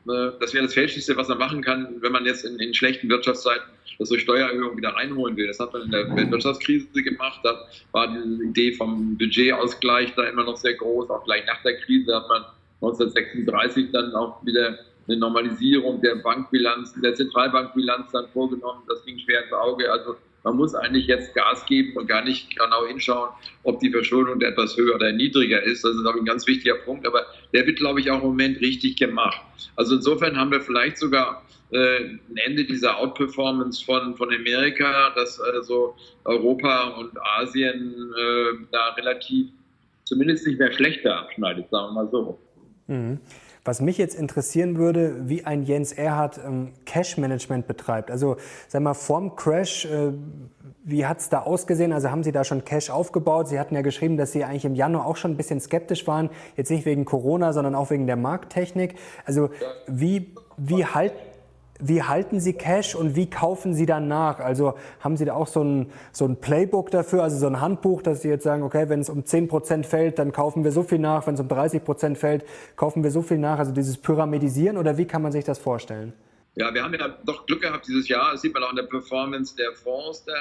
[0.09, 3.11] Äh, das wäre das Fälschlichste, was man machen kann, wenn man jetzt in, in schlechten
[3.11, 5.47] Wirtschaftszeiten das durch Steuererhöhung wieder reinholen will.
[5.47, 7.41] Das hat man in der Wirtschaftskrise gemacht.
[7.45, 11.11] Da war die Idee vom Budgetausgleich da immer noch sehr groß.
[11.11, 12.45] Auch gleich nach der Krise hat man
[12.81, 18.83] 1936 dann auch wieder eine Normalisierung der Bankbilanz, der Zentralbankbilanz dann vorgenommen.
[18.89, 19.91] Das ging schwer ins Auge.
[19.91, 23.31] Also man muss eigentlich jetzt Gas geben und gar nicht genau hinschauen,
[23.63, 25.85] ob die Verschuldung etwas höher oder niedriger ist.
[25.85, 28.61] Das ist auch ein ganz wichtiger Punkt, aber der wird, glaube ich, auch im Moment
[28.61, 29.41] richtig gemacht.
[29.77, 35.41] Also insofern haben wir vielleicht sogar äh, ein Ende dieser Outperformance von, von Amerika, dass
[35.41, 39.49] also Europa und Asien äh, da relativ
[40.05, 42.39] zumindest nicht mehr schlechter abschneidet, sagen wir mal so.
[42.87, 43.19] Mhm.
[43.65, 48.11] Was mich jetzt interessieren würde, wie ein Jens Erhard ähm, Cash-Management betreibt.
[48.11, 48.37] Also,
[48.69, 50.13] sag mal, vorm Crash, äh,
[50.85, 51.95] wie hat es da ausgesehen?
[51.95, 53.49] Also haben Sie da schon Cash aufgebaut?
[53.49, 56.29] Sie hatten ja geschrieben, dass Sie eigentlich im Januar auch schon ein bisschen skeptisch waren.
[56.59, 58.97] Jetzt nicht wegen Corona, sondern auch wegen der Markttechnik.
[59.25, 59.49] Also,
[59.87, 61.15] wie, wie halt
[61.81, 64.39] wie halten Sie Cash und wie kaufen Sie dann nach?
[64.39, 68.03] Also haben Sie da auch so ein, so ein Playbook dafür, also so ein Handbuch,
[68.03, 70.83] dass Sie jetzt sagen, okay, wenn es um 10 Prozent fällt, dann kaufen wir so
[70.83, 72.45] viel nach, wenn es um 30 Prozent fällt,
[72.77, 76.13] kaufen wir so viel nach, also dieses Pyramidisieren oder wie kann man sich das vorstellen?
[76.57, 78.85] Ja, wir haben ja doch Glück gehabt dieses Jahr, das sieht man auch in der
[78.85, 80.37] Performance der Fonds, der,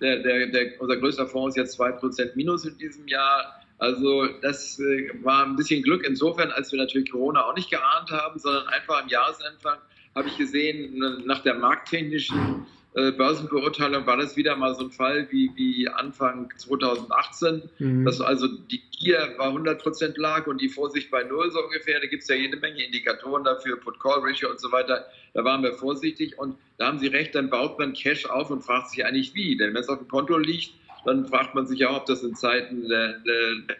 [0.00, 3.60] der, der, der unser größter Fonds ist jetzt 2% minus in diesem Jahr.
[3.78, 8.10] Also das äh, war ein bisschen Glück insofern, als wir natürlich Corona auch nicht geahnt
[8.10, 9.78] haben, sondern einfach am Jahresanfang
[10.14, 15.26] habe ich gesehen, nach der markttechnischen äh, Börsenbeurteilung war das wieder mal so ein Fall
[15.30, 18.04] wie, wie Anfang 2018, mhm.
[18.04, 21.98] dass also die Gier bei 100 Prozent lag und die Vorsicht bei Null so ungefähr.
[21.98, 25.06] Da gibt es ja jede Menge Indikatoren dafür, Put-Call-Ratio und so weiter.
[25.34, 28.62] Da waren wir vorsichtig und da haben Sie recht, dann baut man Cash auf und
[28.62, 29.56] fragt sich eigentlich wie.
[29.56, 30.74] Denn wenn es auf dem Konto liegt,
[31.04, 33.76] dann fragt man sich auch, ob das in Zeiten der, der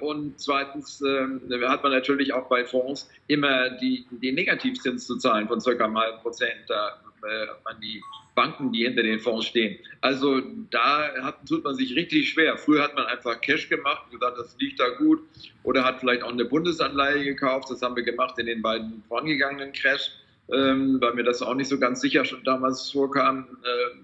[0.00, 1.26] und zweitens äh,
[1.66, 5.98] hat man natürlich auch bei Fonds immer die, den Negativzins zu zahlen von circa einem
[5.98, 8.02] halben Prozent da, äh, an die
[8.34, 9.78] Banken, die hinter den Fonds stehen.
[10.00, 12.58] Also da hat, tut man sich richtig schwer.
[12.58, 15.22] Früher hat man einfach Cash gemacht und gesagt, das liegt da gut.
[15.62, 17.70] Oder hat vielleicht auch eine Bundesanleihe gekauft.
[17.70, 20.10] Das haben wir gemacht in den beiden vorangegangenen Crash,
[20.52, 23.46] ähm, weil mir das auch nicht so ganz sicher schon damals vorkam.
[23.62, 23.96] Äh,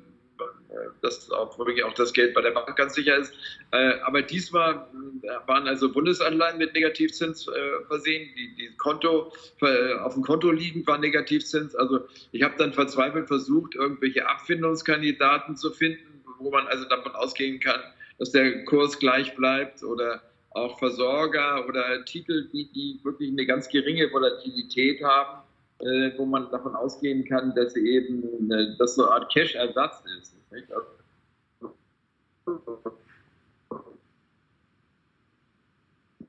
[1.03, 3.33] dass auch wirklich auch das Geld bei der Bank ganz sicher ist.
[3.73, 4.87] Äh, aber diesmal
[5.23, 9.33] äh, waren also Bundesanleihen mit Negativzins äh, versehen, die, die Konto
[10.03, 11.75] auf dem Konto liegend war Negativzins.
[11.75, 12.01] Also
[12.33, 17.81] ich habe dann verzweifelt versucht, irgendwelche Abfindungskandidaten zu finden, wo man also davon ausgehen kann,
[18.19, 23.69] dass der Kurs gleich bleibt oder auch Versorger oder Titel, die, die wirklich eine ganz
[23.69, 25.43] geringe Volatilität haben,
[25.81, 30.03] äh, wo man davon ausgehen kann, dass sie eben äh, das so eine Art Cash-Ersatz
[30.19, 30.40] ist.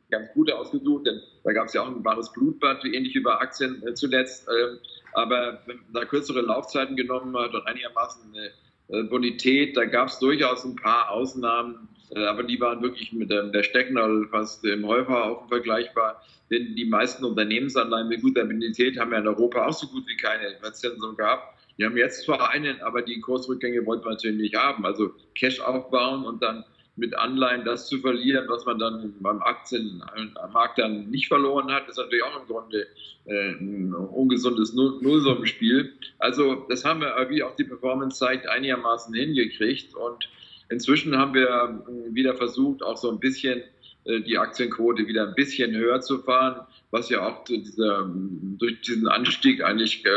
[0.09, 3.81] Ganz gute ausgesucht, denn da gab es ja auch ein wahres Blutbad, ähnlich bei Aktien
[3.87, 4.47] äh, zuletzt.
[4.47, 4.79] Ähm,
[5.13, 10.19] aber wenn man da kürzere Laufzeiten genommen hat und einigermaßen äh, Bonität, da gab es
[10.19, 14.85] durchaus ein paar Ausnahmen, äh, aber die waren wirklich mit der, der Stecknadel fast im
[14.85, 16.21] Häuferhaufen vergleichbar.
[16.49, 20.17] Denn die meisten Unternehmensanleihen mit guter Bonität haben ja in Europa auch so gut wie
[20.17, 21.60] keine Verzinsung gehabt.
[21.81, 24.85] Die haben jetzt zwar einen, aber die Kursrückgänge wollten wir natürlich nicht haben.
[24.85, 26.63] Also Cash aufbauen und dann
[26.95, 31.97] mit Anleihen das zu verlieren, was man dann beim Aktienmarkt dann nicht verloren hat, ist
[31.97, 32.85] natürlich auch im Grunde
[33.25, 35.91] äh, ein ungesundes Nullsummenspiel.
[36.19, 40.29] Also das haben wir, wie auch die Performance zeigt, einigermaßen hingekriegt und
[40.69, 43.63] inzwischen haben wir äh, wieder versucht, auch so ein bisschen äh,
[44.05, 48.09] die Aktienquote wieder ein bisschen höher zu fahren, was ja auch dieser,
[48.57, 50.09] durch diesen Anstieg eigentlich äh,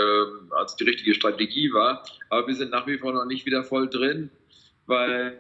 [0.51, 2.05] als die richtige Strategie war.
[2.31, 4.31] Aber wir sind nach wie vor noch nicht wieder voll drin,
[4.87, 5.39] weil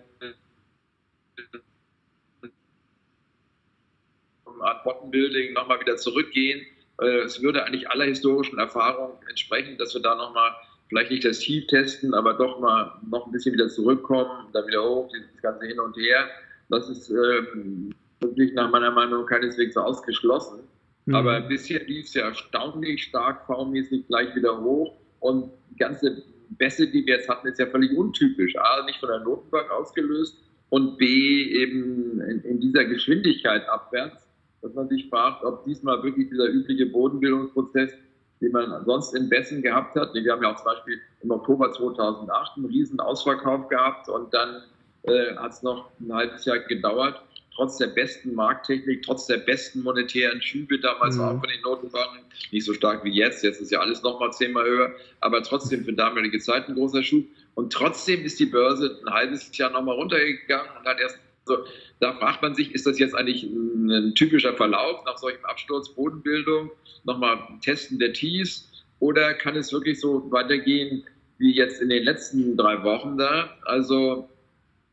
[4.47, 6.67] eine Art Bottenbuilding nochmal wieder zurückgehen.
[7.01, 10.55] Äh, es würde eigentlich aller historischen Erfahrungen entsprechen, dass wir da nochmal
[10.89, 14.85] vielleicht nicht das Ziel testen, aber doch mal noch ein bisschen wieder zurückkommen, dann wieder
[14.85, 16.29] hoch, dieses ganze Hin und Her.
[16.69, 20.61] Das ist ähm, wirklich nach meiner Meinung keineswegs ausgeschlossen.
[21.07, 21.15] Mhm.
[21.15, 26.87] Aber bisher lief es ja erstaunlich stark V-mäßig gleich wieder hoch und die ganze Bässe,
[26.87, 28.57] die wir jetzt hatten, ist ja völlig untypisch.
[28.57, 30.39] A, nicht von der Notenbank ausgelöst
[30.71, 34.29] und B, eben in, in dieser Geschwindigkeit abwärts,
[34.63, 37.93] dass man sich fragt, ob diesmal wirklich dieser übliche Bodenbildungsprozess,
[38.41, 41.73] den man sonst in Bässen gehabt hat, wir haben ja auch zum Beispiel im Oktober
[41.73, 44.63] 2008 einen riesen Ausverkauf gehabt und dann
[45.03, 47.23] äh, hat es noch ein halbes Jahr gedauert
[47.55, 51.23] trotz der besten Markttechnik, trotz der besten monetären Schübe damals mhm.
[51.23, 54.65] auch von den Notenbanken, nicht so stark wie jetzt, jetzt ist ja alles nochmal zehnmal
[54.65, 57.25] höher, aber trotzdem für damalige Zeit ein großer Schub.
[57.55, 61.65] Und trotzdem ist die Börse ein halbes Jahr nochmal runtergegangen und hat erst Also
[62.01, 65.89] da fragt man sich, ist das jetzt eigentlich ein, ein typischer Verlauf nach solchem Absturz,
[65.91, 66.71] Bodenbildung,
[67.05, 71.05] nochmal Testen der Tees oder kann es wirklich so weitergehen
[71.39, 73.57] wie jetzt in den letzten drei Wochen da?
[73.65, 74.29] Also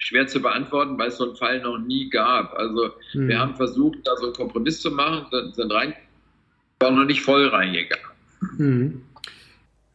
[0.01, 2.53] schwer zu beantworten, weil es so einen Fall noch nie gab.
[2.55, 3.27] Also mhm.
[3.29, 5.93] wir haben versucht, da so einen Kompromiss zu machen, sind rein,
[6.79, 8.05] war noch nicht voll reingegangen.
[8.57, 9.03] Mhm.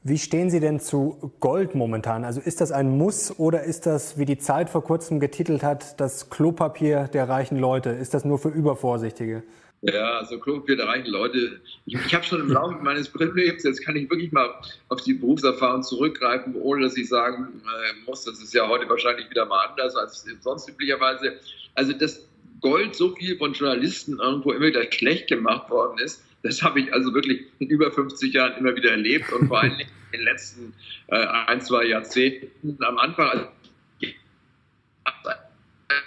[0.08, 2.24] Wie stehen Sie denn zu Gold momentan?
[2.24, 6.00] Also ist das ein Muss oder ist das, wie die Zeit vor kurzem getitelt hat,
[6.00, 7.90] das Klopapier der reichen Leute?
[7.90, 9.42] Ist das nur für Übervorsichtige?
[9.82, 11.60] Ja, also Klopapier der reichen Leute.
[11.84, 14.54] Ich, ich habe schon im Laufe meines Berufslebens, jetzt kann ich wirklich mal
[14.88, 19.28] auf die Berufserfahrung zurückgreifen, ohne dass ich sagen äh, muss, das ist ja heute wahrscheinlich
[19.30, 21.38] wieder mal anders als sonst üblicherweise.
[21.74, 22.26] Also das
[22.60, 26.92] Gold so viel von Journalisten irgendwo immer wieder schlecht gemacht worden ist, das habe ich
[26.92, 30.72] also wirklich in über 50 Jahren immer wieder erlebt und vor allem in den letzten
[31.08, 32.76] äh, ein, zwei Jahrzehnten.
[32.82, 33.46] Am Anfang, also,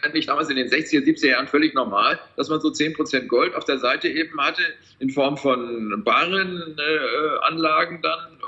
[0.01, 3.65] eigentlich damals in den 60er, 70er Jahren völlig normal, dass man so 10% Gold auf
[3.65, 4.61] der Seite eben hatte,
[4.99, 8.39] in Form von baren äh, dann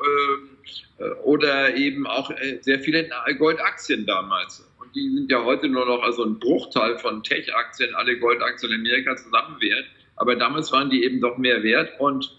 [0.99, 4.67] äh, oder eben auch äh, sehr viele Goldaktien damals.
[4.79, 8.79] Und die sind ja heute nur noch also ein Bruchteil von Tech-Aktien, alle Goldaktien in
[8.81, 9.85] Amerika zusammen wert
[10.21, 12.31] aber damals waren die eben doch mehr wert und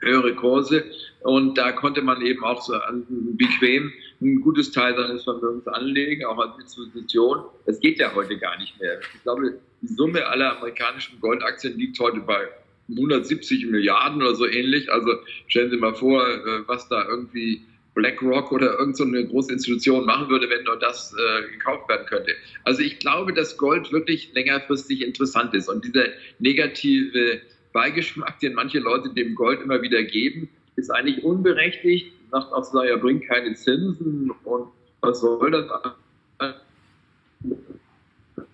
[0.00, 0.84] höhere Kurse.
[1.20, 2.74] Und da konnte man eben auch so
[3.08, 7.44] bequem ein gutes Teil seines Vermögens anlegen, auch als Institution.
[7.66, 9.00] Das geht ja heute gar nicht mehr.
[9.14, 12.48] Ich glaube, die Summe aller amerikanischen Goldaktien liegt heute bei
[12.90, 14.90] 170 Milliarden oder so ähnlich.
[14.90, 15.12] Also
[15.46, 17.62] stellen Sie mal vor, äh, was da irgendwie
[17.94, 22.32] BlackRock oder irgendeine so große Institution machen würde, wenn nur das äh, gekauft werden könnte.
[22.64, 26.06] Also ich glaube, dass Gold wirklich längerfristig interessant ist und dieser
[26.38, 27.40] negative
[27.78, 32.12] Beigeschmack, den manche Leute dem Gold immer wieder geben, ist eigentlich unberechtigt.
[32.32, 34.66] Sagt auch, ja, bringt keine Zinsen und
[35.00, 35.66] was soll das?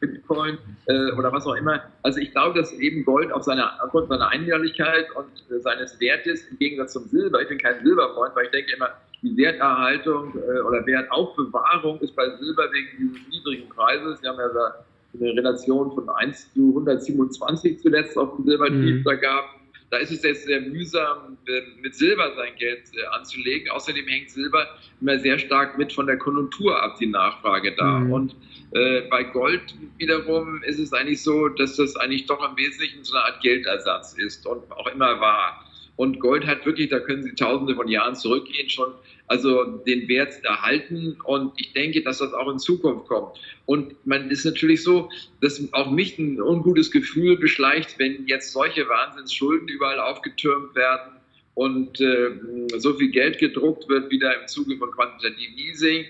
[0.00, 1.82] Bitcoin äh, oder was auch immer.
[2.02, 6.46] Also ich glaube, dass eben Gold auf seiner, aufgrund seiner Einjährlichkeit und äh, seines Wertes
[6.48, 8.90] im Gegensatz zum Silber, ich bin kein Silberfreund, weil ich denke immer,
[9.22, 14.48] die Werterhaltung äh, oder Wertaufbewahrung ist bei Silber wegen dieses niedrigen Preises, wir haben ja
[14.48, 14.84] da
[15.20, 19.04] eine Relation von 1 zu 127 zuletzt auf dem Silbertief mhm.
[19.04, 19.44] da gab.
[19.90, 23.70] Da ist es jetzt sehr mühsam, äh, mit Silber sein Geld äh, anzulegen.
[23.70, 24.66] Außerdem hängt Silber
[25.00, 28.00] immer sehr stark mit von der Konjunktur ab, die Nachfrage da.
[28.00, 28.12] Mhm.
[28.12, 28.36] Und
[28.72, 29.62] äh, bei Gold
[29.98, 34.14] wiederum ist es eigentlich so, dass das eigentlich doch im Wesentlichen so eine Art Geldersatz
[34.14, 35.64] ist und auch immer war.
[35.96, 38.92] Und Gold hat wirklich, da können Sie tausende von Jahren zurückgehen, schon
[39.26, 41.18] also den Wert erhalten.
[41.24, 43.38] Und ich denke, dass das auch in Zukunft kommt.
[43.66, 45.10] Und man ist natürlich so,
[45.40, 51.12] dass auch mich ein ungutes Gefühl beschleicht, wenn jetzt solche Wahnsinnsschulden überall aufgetürmt werden
[51.54, 52.30] und äh,
[52.78, 56.04] so viel Geld gedruckt wird, wieder im Zuge von Quantitative Easing.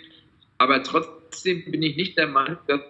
[0.58, 2.80] Aber trotzdem bin ich nicht der Meinung, dass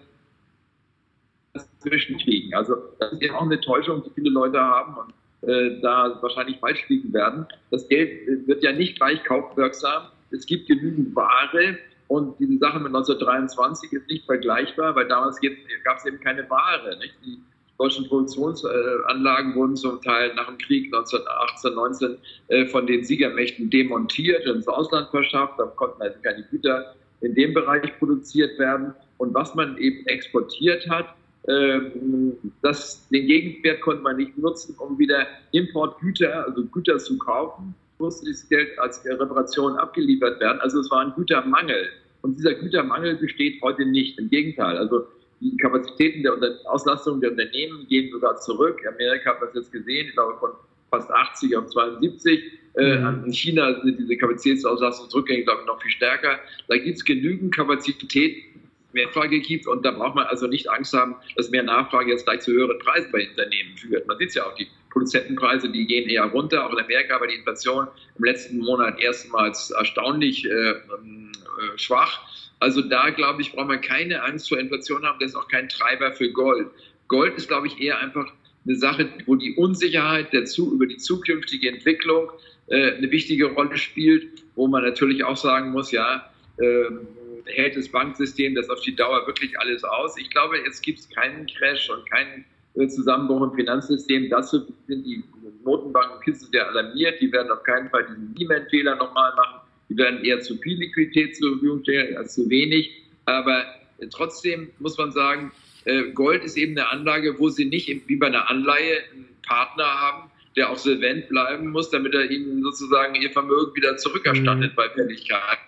[1.53, 2.53] das zwischenkriegen.
[2.53, 4.95] Also das ist ja auch eine Täuschung, die viele Leute haben.
[4.97, 5.13] Und
[5.47, 7.45] äh, da wahrscheinlich falsch liegen werden.
[7.69, 10.07] Das Geld äh, wird ja nicht gleich kaufwirksam.
[10.35, 15.39] Es gibt genügend Ware und diese Sache mit 1923 ist nicht vergleichbar, weil damals
[15.83, 16.97] gab es eben keine Ware.
[16.99, 17.15] Nicht?
[17.25, 17.39] Die
[17.77, 22.17] deutschen Produktionsanlagen wurden zum Teil nach dem Krieg 1918, 19
[22.47, 25.55] äh, von den Siegermächten demontiert und ins Ausland verschafft.
[25.57, 28.93] Da konnten also keine Güter in dem Bereich produziert werden.
[29.17, 31.07] Und was man eben exportiert hat,
[31.47, 37.75] ähm, das, den Gegenwert konnte man nicht nutzen, um wieder Importgüter, also Güter zu kaufen,
[37.99, 40.59] musste dieses Geld als Reparation abgeliefert werden.
[40.61, 41.89] Also es war ein Gütermangel.
[42.21, 44.17] Und dieser Gütermangel besteht heute nicht.
[44.17, 44.77] Im Gegenteil.
[44.77, 45.05] Also
[45.41, 46.33] die Kapazitäten der
[46.65, 48.81] Auslastung der Unternehmen gehen sogar zurück.
[48.87, 50.51] Amerika hat das jetzt gesehen, ich glaube von
[50.89, 52.59] fast 80 auf 72.
[52.77, 53.25] Äh, mhm.
[53.25, 56.39] In China sind diese Kapazitätsauslastung zurückgängig, glaube ich, noch viel stärker.
[56.67, 58.43] Da gibt es genügend Kapazität,
[58.95, 59.67] Mehrfrage gibt.
[59.67, 62.79] Und da braucht man also nicht Angst haben, dass mehr Nachfrage jetzt gleich zu höheren
[62.79, 64.07] Preisen bei Unternehmen führt.
[64.07, 66.65] Man sieht ja auch, die Produzentenpreise, die gehen eher runter.
[66.65, 70.73] Auch in Amerika war die Inflation im letzten Monat erstmals erstaunlich äh, äh,
[71.75, 72.21] schwach.
[72.59, 75.19] Also da, glaube ich, braucht man keine Angst vor Inflation haben.
[75.19, 76.69] Das ist auch kein Treiber für Gold.
[77.09, 78.31] Gold ist, glaube ich, eher einfach
[78.65, 82.31] eine Sache, wo die Unsicherheit dazu über die zukünftige Entwicklung
[82.67, 86.85] äh, eine wichtige Rolle spielt, wo man natürlich auch sagen muss, ja, äh,
[87.45, 90.17] hält das Banksystem das auf die Dauer wirklich alles aus?
[90.17, 94.29] Ich glaube, jetzt gibt es keinen Crash und keinen äh, Zusammenbruch im Finanzsystem.
[94.29, 95.23] Dazu sind die
[95.63, 97.21] Notenbanken sehr alarmiert.
[97.21, 99.61] Die werden auf keinen Fall diesen Lehman-Fehler nochmal machen.
[99.89, 103.03] Die werden eher zu viel Liquidität zur Verfügung stellen als zu wenig.
[103.25, 103.65] Aber
[103.99, 105.51] äh, trotzdem muss man sagen,
[105.85, 109.85] äh, Gold ist eben eine Anlage, wo sie nicht wie bei einer Anleihe einen Partner
[109.85, 114.75] haben, der auch solvent bleiben muss, damit er ihnen sozusagen ihr Vermögen wieder zurückerstattet mhm.
[114.75, 115.59] bei Fälligkeit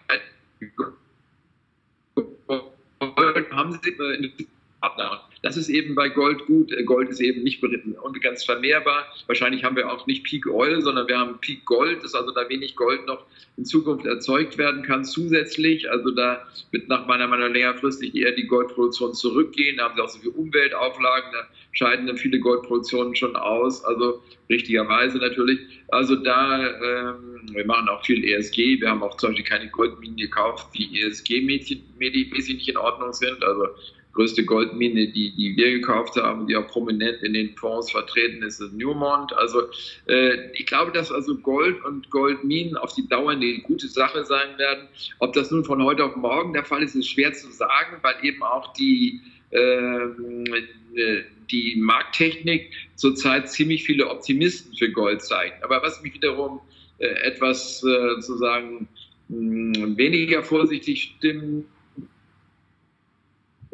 [3.68, 4.48] haben sie äh,
[4.82, 5.22] Partner.
[5.42, 6.72] Das ist eben bei Gold gut.
[6.86, 9.06] Gold ist eben nicht unbegrenzt vermehrbar.
[9.28, 12.48] Wahrscheinlich haben wir auch nicht Peak Oil, sondern wir haben Peak Gold, dass also da
[12.50, 13.26] wenig Gold noch
[13.58, 15.90] in Zukunft erzeugt werden kann zusätzlich.
[15.90, 19.78] Also da wird nach meiner Meinung längerfristig eher die Goldproduktion zurückgehen.
[19.78, 21.48] Da haben sie auch so viele Umweltauflagen, da
[21.78, 23.86] scheiden dann viele Goldproduktionen schon aus.
[23.86, 25.60] Also richtigerweise natürlich.
[25.90, 28.82] Also da, ähm, wir machen auch viel ESG.
[28.82, 33.44] Wir haben auch zum Beispiel keine Goldminen gekauft, die ESG-mäßig nicht in Ordnung sind.
[33.44, 33.68] Also
[34.14, 38.60] größte Goldmine, die, die wir gekauft haben, die auch prominent in den Fonds vertreten ist,
[38.60, 39.32] ist Newmont.
[39.34, 39.62] Also
[40.08, 44.58] äh, ich glaube, dass also Gold und Goldminen auf die Dauer eine gute Sache sein
[44.58, 44.88] werden.
[45.20, 48.16] Ob das nun von heute auf morgen der Fall ist, ist schwer zu sagen, weil
[48.24, 49.22] eben auch die
[51.52, 55.64] die Markttechnik zurzeit ziemlich viele Optimisten für Gold zeigt.
[55.64, 56.60] Aber was mich wiederum
[57.00, 58.88] äh, etwas äh, sozusagen
[59.30, 61.66] mh, weniger vorsichtig stimmt,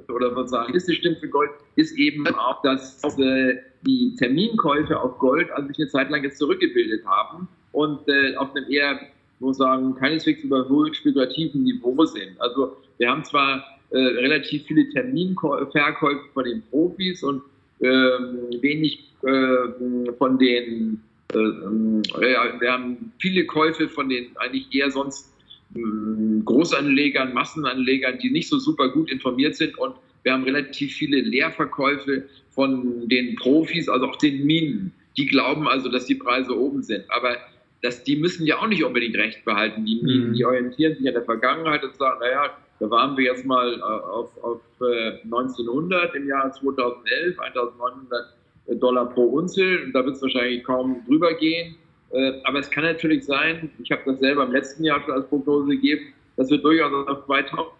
[0.09, 5.17] oder was sagen, ist stimmt für Gold, ist eben auch, dass äh, die Terminkäufe auf
[5.19, 8.99] Gold also sich eine Zeit lang jetzt zurückgebildet haben und äh, auf einem eher,
[9.39, 12.39] muss sagen, keineswegs überholt spekulativen Niveau sind.
[12.39, 13.63] Also wir haben zwar
[13.93, 17.43] äh, relativ viele Terminverkäufe von den Profis und
[17.81, 20.99] ähm, wenig äh, von den,
[21.33, 25.31] äh, ja, wir haben viele Käufe von den eigentlich eher sonst
[25.75, 31.21] ähm, Großanlegern, Massenanlegern, die nicht so super gut informiert sind und wir haben relativ viele
[31.21, 34.91] Leerverkäufe von den Profis, also auch den Minen.
[35.17, 37.03] Die glauben also, dass die Preise oben sind.
[37.09, 37.37] Aber
[37.81, 39.85] das, die müssen ja auch nicht unbedingt recht behalten.
[39.85, 40.33] Die Minen, mhm.
[40.33, 43.81] die orientieren sich an der Vergangenheit und sagen, naja, da waren wir jetzt mal äh,
[43.81, 49.83] auf, auf 1900 äh, im Jahr 2011, 1900 Dollar pro Unze.
[49.85, 51.77] Und da wird es wahrscheinlich kaum drüber gehen.
[52.11, 55.25] Äh, aber es kann natürlich sein, ich habe das selber im letzten Jahr schon als
[55.27, 57.71] Prognose gegeben, dass wir durchaus auf 2000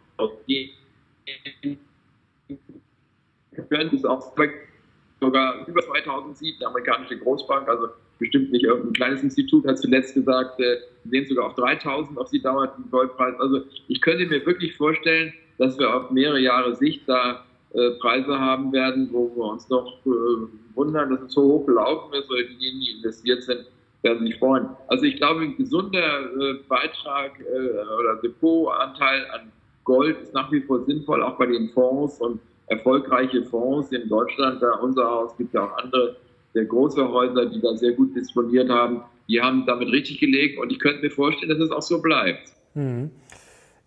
[0.48, 0.70] gehen
[3.68, 3.92] können.
[3.92, 4.34] ist auch
[5.24, 7.88] sogar über 2000 sieht, eine amerikanische Großbank, also
[8.20, 12.42] bestimmt nicht irgendein kleines Institut, hat zuletzt gesagt, äh, sehen sogar auf 3000 auf die
[12.42, 13.40] Dauer den Goldpreis.
[13.40, 18.38] Also ich könnte mir wirklich vorstellen, dass wir auf mehrere Jahre Sicht da äh, Preise
[18.40, 20.10] haben werden, wo wir uns noch äh,
[20.76, 23.66] wundern, dass es so hoch gelaufen ist, oder diejenigen, die investiert sind,
[24.04, 24.68] werden sich freuen.
[24.88, 29.52] Also ich glaube, ein gesunder äh, Beitrag äh, oder Depotanteil an
[29.86, 34.62] Gold ist nach wie vor sinnvoll, auch bei den Fonds und erfolgreiche Fonds in Deutschland.
[34.62, 36.16] Da unser Haus gibt ja auch andere
[36.54, 39.02] sehr große Häuser, die da sehr gut disponiert haben.
[39.28, 42.52] Die haben damit richtig gelegt und ich könnte mir vorstellen, dass es auch so bleibt.
[42.74, 43.12] Mhm.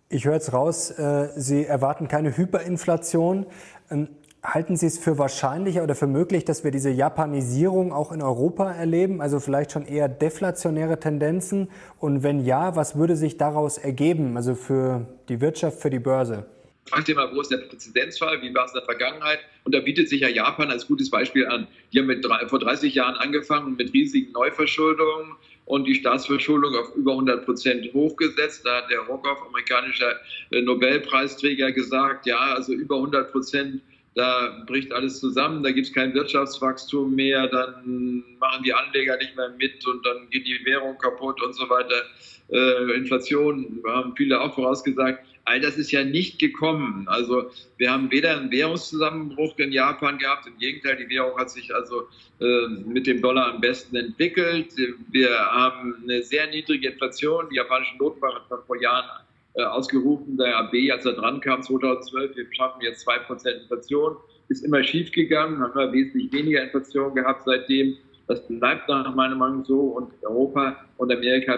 [0.09, 3.45] Ich höre jetzt raus, äh, Sie erwarten keine Hyperinflation.
[3.91, 4.07] Ähm,
[4.43, 8.71] Halten Sie es für wahrscheinlicher oder für möglich, dass wir diese Japanisierung auch in Europa
[8.71, 9.19] erleben?
[9.19, 11.69] Also vielleicht schon eher deflationäre Tendenzen?
[11.99, 14.37] Und wenn ja, was würde sich daraus ergeben?
[14.37, 16.45] Also für die Wirtschaft, für die Börse?
[16.87, 18.41] Fragt mal, wo ist der Präzedenzfall?
[18.41, 19.39] Wie war es in der Vergangenheit?
[19.63, 21.67] Und da bietet sich ja Japan als gutes Beispiel an.
[21.91, 25.35] Die haben drei, vor 30 Jahren angefangen mit riesigen Neuverschuldungen
[25.65, 28.65] und die Staatsverschuldung auf über 100 Prozent hochgesetzt.
[28.65, 30.15] Da hat der Rogoff, amerikanischer
[30.51, 33.81] äh, Nobelpreisträger, gesagt, ja, also über 100 Prozent
[34.17, 39.35] da bricht alles zusammen, da gibt es kein Wirtschaftswachstum mehr, dann machen die Anleger nicht
[39.35, 42.03] mehr mit und dann geht die Währung kaputt und so weiter.
[42.49, 45.23] Äh, Inflation haben viele auch vorausgesagt.
[45.47, 47.07] All das ist ja nicht gekommen.
[47.07, 51.73] Also wir haben weder einen Währungszusammenbruch in Japan gehabt, im Gegenteil, die Währung hat sich
[51.73, 52.09] also
[52.41, 54.73] äh, mit dem Dollar am besten entwickelt.
[55.09, 57.47] Wir haben eine sehr niedrige Inflation.
[57.49, 59.05] Die japanische Notenbank hat vor Jahren
[59.53, 64.17] äh, ausgerufen, der AB, als er dran kam 2012, wir schaffen jetzt 2% Inflation,
[64.49, 67.95] ist immer schief gegangen, haben wir wesentlich weniger Inflation gehabt seitdem.
[68.27, 71.57] Das bleibt nach meiner Meinung so und Europa und Amerika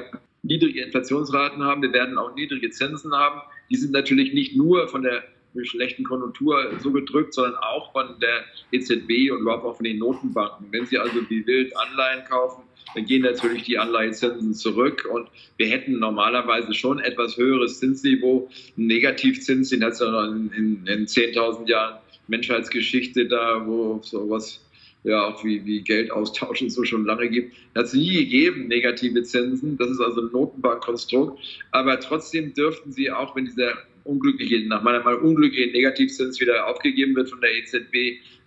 [0.49, 1.81] niedrige Inflationsraten haben.
[1.81, 3.41] Wir werden auch niedrige Zinsen haben.
[3.69, 5.23] Die sind natürlich nicht nur von der
[5.63, 10.67] schlechten Konjunktur so gedrückt, sondern auch von der EZB und überhaupt auch von den Notenbanken.
[10.71, 12.63] Wenn Sie also wie wild Anleihen kaufen,
[12.95, 15.27] dann gehen natürlich die Anleihezinsen zurück und
[15.57, 18.49] wir hätten normalerweise schon etwas höheres Zinsniveau.
[18.77, 24.63] Ein Negativzins, den hat es ja in, in, in 10.000 Jahren Menschheitsgeschichte da, wo sowas
[25.03, 27.55] ja auch wie, wie Geldaustausch und so schon lange gibt.
[27.75, 29.77] Hat es nie gegeben, negative Zinsen.
[29.77, 31.39] Das ist also ein Notenbankkonstrukt.
[31.71, 33.73] Aber trotzdem dürften sie auch, wenn dieser
[34.03, 37.95] unglückliche, nach meiner Meinung unglückliche Negativzins wieder aufgegeben wird von der EZB,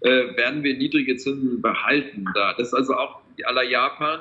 [0.01, 2.55] äh, werden wir niedrige Zinsen behalten da.
[2.55, 4.21] Das ist also auch aller Japan.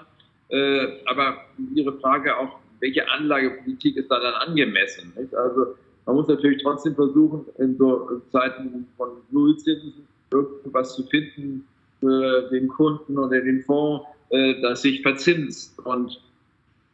[0.49, 5.13] Äh, aber Ihre Frage auch, welche Anlagepolitik ist da dann angemessen?
[5.17, 5.33] Nicht?
[5.33, 5.75] Also
[6.05, 11.65] man muss natürlich trotzdem versuchen, in so Zeiten von Nullzinsen irgendwas zu finden
[12.01, 15.79] für den Kunden oder den Fonds, äh, das sich verzinst.
[15.85, 16.19] Und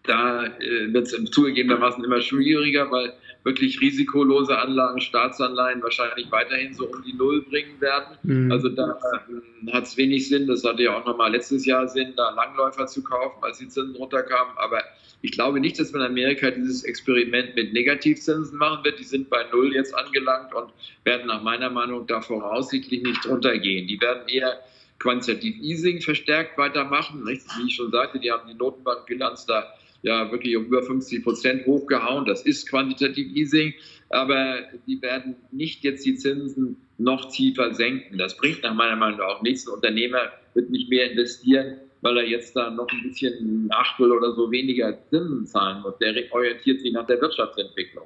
[0.03, 6.86] da äh, wird es zugegebenermaßen immer schwieriger, weil wirklich risikolose Anlagen, Staatsanleihen wahrscheinlich weiterhin so
[6.86, 8.18] um die Null bringen werden.
[8.24, 8.51] Mhm.
[8.51, 12.14] Also da äh, hat es wenig Sinn, das hatte ja auch nochmal letztes Jahr Sinn,
[12.16, 14.53] da Langläufer zu kaufen, als die Zinsen runterkamen.
[14.58, 14.84] Aber
[15.22, 18.99] ich glaube nicht, dass man in Amerika dieses Experiment mit Negativzinsen machen wird.
[18.99, 20.72] Die sind bei Null jetzt angelangt und
[21.03, 23.88] werden nach meiner Meinung da voraussichtlich nicht runtergehen.
[23.88, 24.60] Die werden eher
[24.99, 27.25] quantitativ Easing verstärkt weitermachen.
[27.25, 29.73] Wie ich schon sagte, die haben die Notenbankbilanz da
[30.03, 32.25] ja wirklich um über 50 Prozent hochgehauen.
[32.25, 33.73] Das ist quantitativ Easing,
[34.09, 38.17] aber die werden nicht jetzt die Zinsen noch tiefer senken.
[38.17, 39.67] Das bringt nach meiner Meinung auch nichts.
[39.67, 44.33] Ein Unternehmer wird nicht mehr investieren, weil er jetzt da noch ein bisschen Achtel oder
[44.33, 45.97] so weniger Zinsen zahlen muss.
[45.99, 48.05] Der orientiert sich nach der Wirtschaftsentwicklung.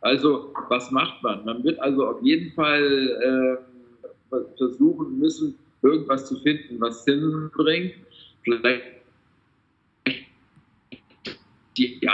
[0.00, 1.44] Also, was macht man?
[1.44, 3.58] Man wird also auf jeden Fall
[4.30, 7.94] äh, versuchen müssen, irgendwas zu finden, was Zinsen bringt.
[8.42, 8.84] Vielleicht
[11.76, 12.08] die, die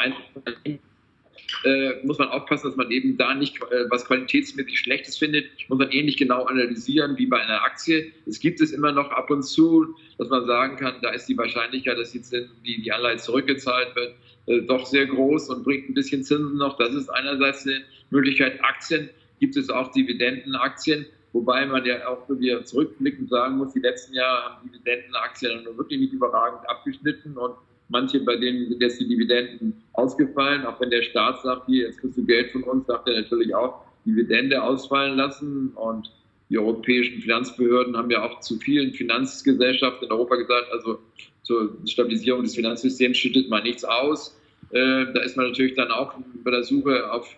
[1.64, 5.78] äh, muss man aufpassen, dass man eben da nicht äh, was qualitätsmäßig Schlechtes findet, muss
[5.78, 8.12] man ähnlich genau analysieren wie bei einer Aktie.
[8.26, 11.36] Es gibt es immer noch ab und zu, dass man sagen kann, da ist die
[11.36, 12.22] Wahrscheinlichkeit, dass die,
[12.64, 14.14] die, die Anleihe zurückgezahlt wird,
[14.46, 16.76] äh, doch sehr groß und bringt ein bisschen Zinsen noch.
[16.78, 18.62] Das ist einerseits eine Möglichkeit.
[18.64, 19.10] Aktien
[19.40, 21.06] gibt es auch Dividendenaktien.
[21.32, 26.12] Wobei man ja auch wieder zurückblickend sagen muss, die letzten Jahre haben Dividendenaktien wirklich nicht
[26.12, 27.54] überragend abgeschnitten und
[27.88, 30.66] manche, bei denen sind jetzt die Dividenden ausgefallen.
[30.66, 33.54] Auch wenn der Staat sagt, hier, jetzt kriegst du Geld von uns, darf er natürlich
[33.54, 35.72] auch Dividende ausfallen lassen.
[35.74, 36.10] Und
[36.48, 40.98] die europäischen Finanzbehörden haben ja auch zu vielen Finanzgesellschaften in Europa gesagt, also
[41.42, 44.38] zur Stabilisierung des Finanzsystems schüttet man nichts aus.
[44.72, 47.28] Äh, da ist man natürlich dann auch bei der Suche auf,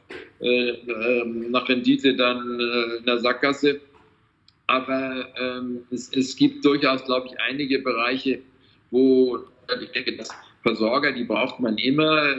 [0.41, 3.81] äh, äh, nach Rendite dann äh, in der Sackgasse.
[4.67, 8.41] Aber ähm, es, es, gibt durchaus, glaube ich, einige Bereiche,
[8.91, 9.41] wo
[9.83, 10.31] ich denke, dass
[10.63, 12.35] Versorger, die braucht man immer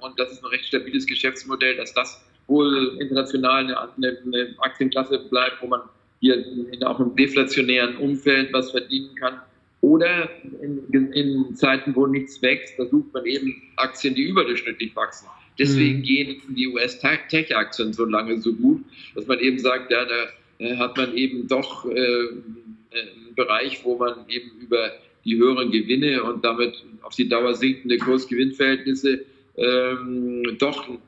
[0.00, 5.62] und das ist ein recht stabiles Geschäftsmodell, dass das wohl international eine, eine, Aktienklasse bleibt,
[5.62, 5.80] wo man
[6.20, 6.44] hier
[6.84, 9.40] auch im deflationären Umfeld was verdienen kann.
[9.84, 10.30] Oder
[10.62, 15.26] in, in, Zeiten, wo nichts wächst, da sucht man eben Aktien, die überdurchschnittlich wachsen.
[15.58, 16.02] Deswegen mhm.
[16.02, 18.82] gehen die US-Tech-Aktien so lange so gut,
[19.14, 23.98] dass man eben sagt, ja, da äh, hat man eben doch äh, einen Bereich, wo
[23.98, 24.90] man eben über
[25.26, 29.26] die höheren Gewinne und damit auf die Dauer sinkende Kurs-Gewinn-Verhältnisse
[29.58, 30.98] ähm, doch einen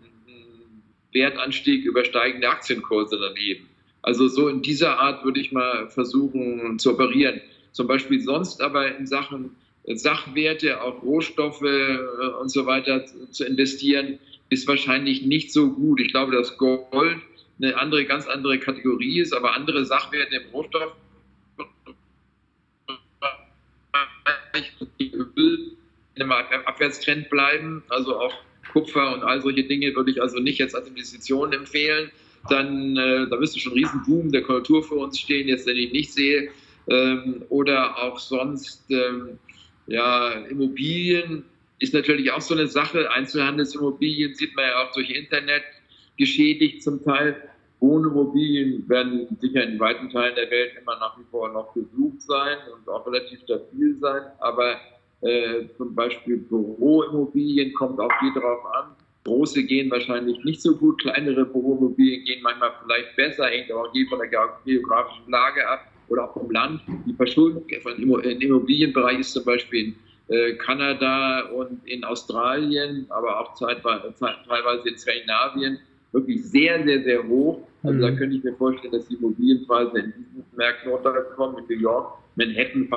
[1.13, 3.71] Wertanstieg über steigende Aktienkurse daneben.
[4.03, 7.41] Also so in dieser Art würde ich mal versuchen zu operieren.
[7.77, 9.55] Zum Beispiel sonst aber in Sachen
[9.87, 11.99] Sachwerte, auch Rohstoffe äh,
[12.41, 14.19] und so weiter zu investieren,
[14.49, 16.01] ist wahrscheinlich nicht so gut.
[16.01, 17.19] Ich glaube, dass Gold
[17.61, 20.93] eine andere, ganz andere Kategorie ist, aber andere Sachwerte im Rohstoff
[25.37, 25.73] Öl
[26.15, 28.33] in einem Abwärtstrend bleiben, also auch
[28.73, 32.11] Kupfer und all solche Dinge würde ich also nicht jetzt als Investition empfehlen.
[32.49, 35.93] Dann, äh, da müsste schon ein Riesenboom der Konjunktur für uns stehen, jetzt den ich
[35.93, 36.51] nicht sehe.
[36.89, 39.39] Ähm, oder auch sonst, ähm,
[39.87, 41.45] ja, Immobilien
[41.79, 43.11] ist natürlich auch so eine Sache.
[43.11, 45.65] Einzelhandelsimmobilien sieht man ja auch durch Internet
[46.17, 47.37] geschädigt zum Teil.
[47.81, 52.57] Wohnimmobilien werden sicher in weiten Teilen der Welt immer nach wie vor noch gesucht sein
[52.75, 54.77] und auch relativ stabil sein, aber
[55.21, 58.97] äh, zum Beispiel Büroimmobilien kommt auch die darauf an.
[59.25, 64.07] Große gehen wahrscheinlich nicht so gut, kleinere Büroimmobilien gehen manchmal vielleicht besser, hängt auch je
[64.07, 64.29] von der
[64.65, 66.81] geografischen Lage ab oder auch vom Land.
[67.07, 69.95] Die Verschuldung im Immobilienbereich ist zum Beispiel
[70.29, 75.79] in äh, Kanada und in Australien, aber auch teilweise in Skandinavien
[76.13, 77.67] wirklich sehr, sehr, sehr hoch.
[77.83, 78.03] Also mhm.
[78.03, 82.19] da könnte ich mir vorstellen, dass die Immobilienpreise in diesen Märkten runterkommen, in New York,
[82.37, 82.89] Manhattan,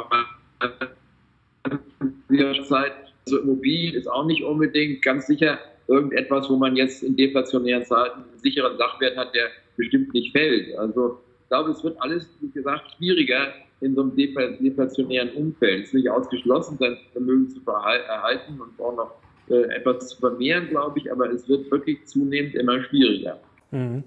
[2.66, 2.94] Zeit.
[3.26, 8.22] Also Immobilien ist auch nicht unbedingt ganz sicher irgendetwas, wo man jetzt in deflationären Zeiten
[8.22, 10.78] einen sicheren Sachwert hat, der bestimmt nicht fällt.
[10.78, 11.20] Also
[11.50, 15.84] glaube, es wird alles, wie gesagt, schwieriger in so einem deflationären Umfeld.
[15.84, 19.12] Es ist nicht ausgeschlossen, sein Vermögen zu erhalten und auch noch
[19.50, 23.40] äh, etwas zu vermehren, glaube ich, aber es wird wirklich zunehmend immer schwieriger.
[23.72, 24.04] Mhm.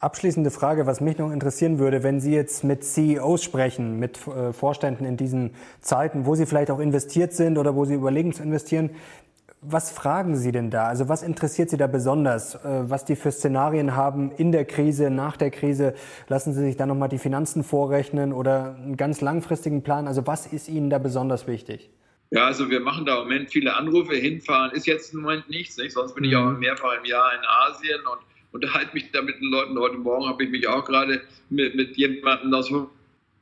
[0.00, 4.52] Abschließende Frage, was mich noch interessieren würde, wenn Sie jetzt mit CEOs sprechen, mit äh,
[4.52, 8.42] Vorständen in diesen Zeiten, wo Sie vielleicht auch investiert sind oder wo Sie überlegen zu
[8.42, 8.90] investieren,
[9.62, 10.86] was fragen Sie denn da?
[10.86, 12.56] Also was interessiert Sie da besonders?
[12.56, 15.94] Äh, was die für Szenarien haben in der Krise, nach der Krise?
[16.28, 20.08] Lassen Sie sich da nochmal die Finanzen vorrechnen oder einen ganz langfristigen Plan?
[20.08, 21.90] Also was ist Ihnen da besonders wichtig?
[22.30, 24.16] Ja, also wir machen da im Moment viele Anrufe.
[24.16, 25.92] Hinfahren ist jetzt im Moment nichts, nicht?
[25.92, 26.58] sonst bin ich auch mhm.
[26.58, 29.78] mehrfach im Jahr in Asien und unterhalte mich da mit den Leuten.
[29.78, 32.72] Heute Morgen habe ich mich auch gerade mit, mit jemandem aus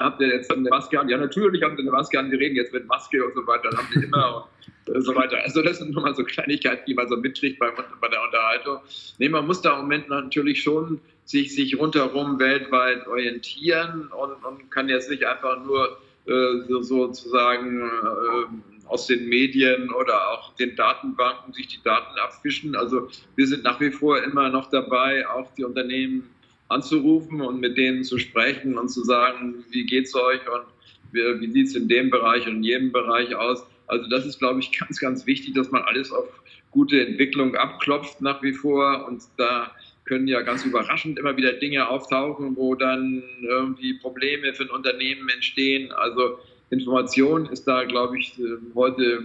[0.00, 1.08] habt ihr jetzt eine Maske an?
[1.08, 3.70] Ja, natürlich haben sie eine Maske an, wir reden jetzt mit Maske und so weiter,
[3.70, 4.48] dann haben sie immer
[4.86, 5.38] und so weiter.
[5.42, 8.78] Also das sind nur mal so Kleinigkeiten, die man so mitkriegt bei, bei der Unterhaltung.
[9.18, 14.70] Nee, man muss da im Moment natürlich schon sich, sich rundherum weltweit orientieren und, und
[14.70, 20.74] kann jetzt nicht einfach nur äh, so, sozusagen äh, aus den Medien oder auch den
[20.74, 22.74] Datenbanken sich die Daten abfischen.
[22.74, 26.28] Also wir sind nach wie vor immer noch dabei, auch die Unternehmen
[26.70, 30.64] anzurufen und mit denen zu sprechen und zu sagen, wie geht's euch und
[31.12, 33.66] wie, wie sieht's in dem Bereich und in jedem Bereich aus.
[33.88, 36.26] Also das ist, glaube ich, ganz, ganz wichtig, dass man alles auf
[36.70, 39.72] gute Entwicklung abklopft nach wie vor und da
[40.04, 45.28] können ja ganz überraschend immer wieder Dinge auftauchen, wo dann irgendwie Probleme für ein Unternehmen
[45.28, 45.92] entstehen.
[45.92, 46.38] Also
[46.70, 48.34] Information ist da, glaube ich,
[48.74, 49.24] heute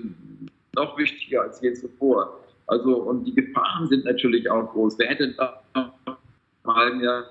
[0.75, 2.39] noch wichtiger als je zuvor.
[2.67, 4.97] Also und die Gefahren sind natürlich auch groß.
[4.97, 5.94] Wer hätte da
[6.65, 7.25] mal ja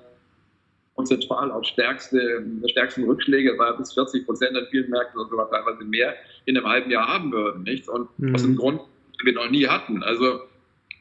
[0.95, 5.85] prozentual auch stärkste, stärksten Rückschläge war bis 40 Prozent an vielen Märkten und sogar teilweise
[5.85, 6.15] mehr
[6.45, 7.65] in einem halben Jahr haben würden.
[7.65, 7.89] Nicht?
[7.89, 8.35] Und mhm.
[8.35, 8.81] aus dem Grund,
[9.21, 10.03] den wir noch nie hatten.
[10.03, 10.41] Also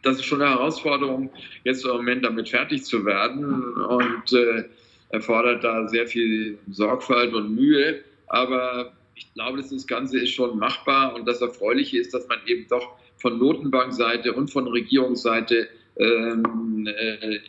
[0.01, 1.29] das ist schon eine Herausforderung,
[1.63, 4.65] jetzt im Moment damit fertig zu werden und äh,
[5.09, 8.03] erfordert da sehr viel Sorgfalt und Mühe.
[8.27, 12.67] Aber ich glaube, das Ganze ist schon machbar und das Erfreuliche ist, dass man eben
[12.67, 17.39] doch von Notenbankseite und von Regierungsseite ähm, äh,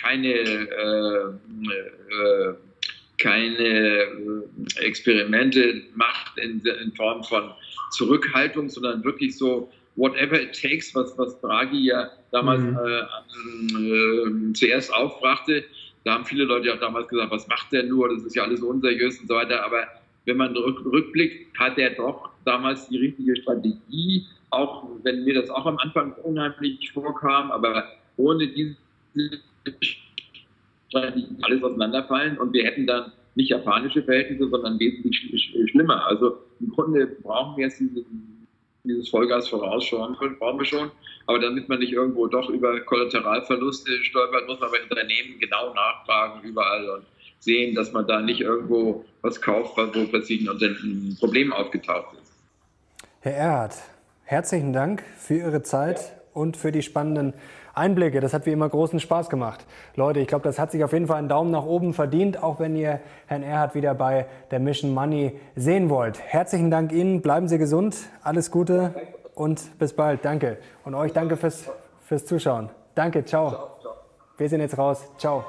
[0.00, 1.24] keine, äh,
[2.10, 2.54] äh,
[3.18, 4.08] keine
[4.76, 7.50] Experimente macht in, in, Form von
[7.90, 12.76] Zurückhaltung, sondern wirklich so whatever it takes, was, was Draghi ja damals mhm.
[14.50, 15.64] äh, zuerst aufbrachte.
[16.04, 18.62] Da haben viele Leute auch damals gesagt, was macht der nur, das ist ja alles
[18.62, 19.64] unseriös und so weiter.
[19.64, 19.86] Aber
[20.24, 25.66] wenn man rückblickt, hat er doch damals die richtige Strategie auch wenn mir das auch
[25.66, 27.84] am Anfang unheimlich vorkam, aber
[28.16, 28.76] ohne diese
[30.92, 36.04] alles auseinanderfallen und wir hätten dann nicht japanische Verhältnisse, sondern wesentlich schlimmer.
[36.06, 38.04] Also im Grunde brauchen wir jetzt diese,
[38.84, 40.90] dieses Vollgas vorausschauen, brauchen wir schon.
[41.26, 46.42] Aber damit man nicht irgendwo doch über Kollateralverluste stolpert, muss man bei Unternehmen genau nachfragen
[46.42, 47.04] überall und
[47.38, 52.32] sehen, dass man da nicht irgendwo was kauft, wo plötzlich ein Problem aufgetaucht ist.
[53.20, 53.74] Herr Erhard,
[54.30, 57.34] Herzlichen Dank für Ihre Zeit und für die spannenden
[57.74, 58.20] Einblicke.
[58.20, 59.66] Das hat wie immer großen Spaß gemacht.
[59.96, 62.60] Leute, ich glaube, das hat sich auf jeden Fall einen Daumen nach oben verdient, auch
[62.60, 66.20] wenn ihr Herrn Erhard wieder bei der Mission Money sehen wollt.
[66.20, 68.94] Herzlichen Dank Ihnen, bleiben Sie gesund, alles Gute
[69.34, 70.24] und bis bald.
[70.24, 70.58] Danke.
[70.84, 71.68] Und euch danke fürs,
[72.06, 72.70] fürs Zuschauen.
[72.94, 73.70] Danke, ciao.
[74.38, 75.10] Wir sind jetzt raus.
[75.18, 75.44] Ciao.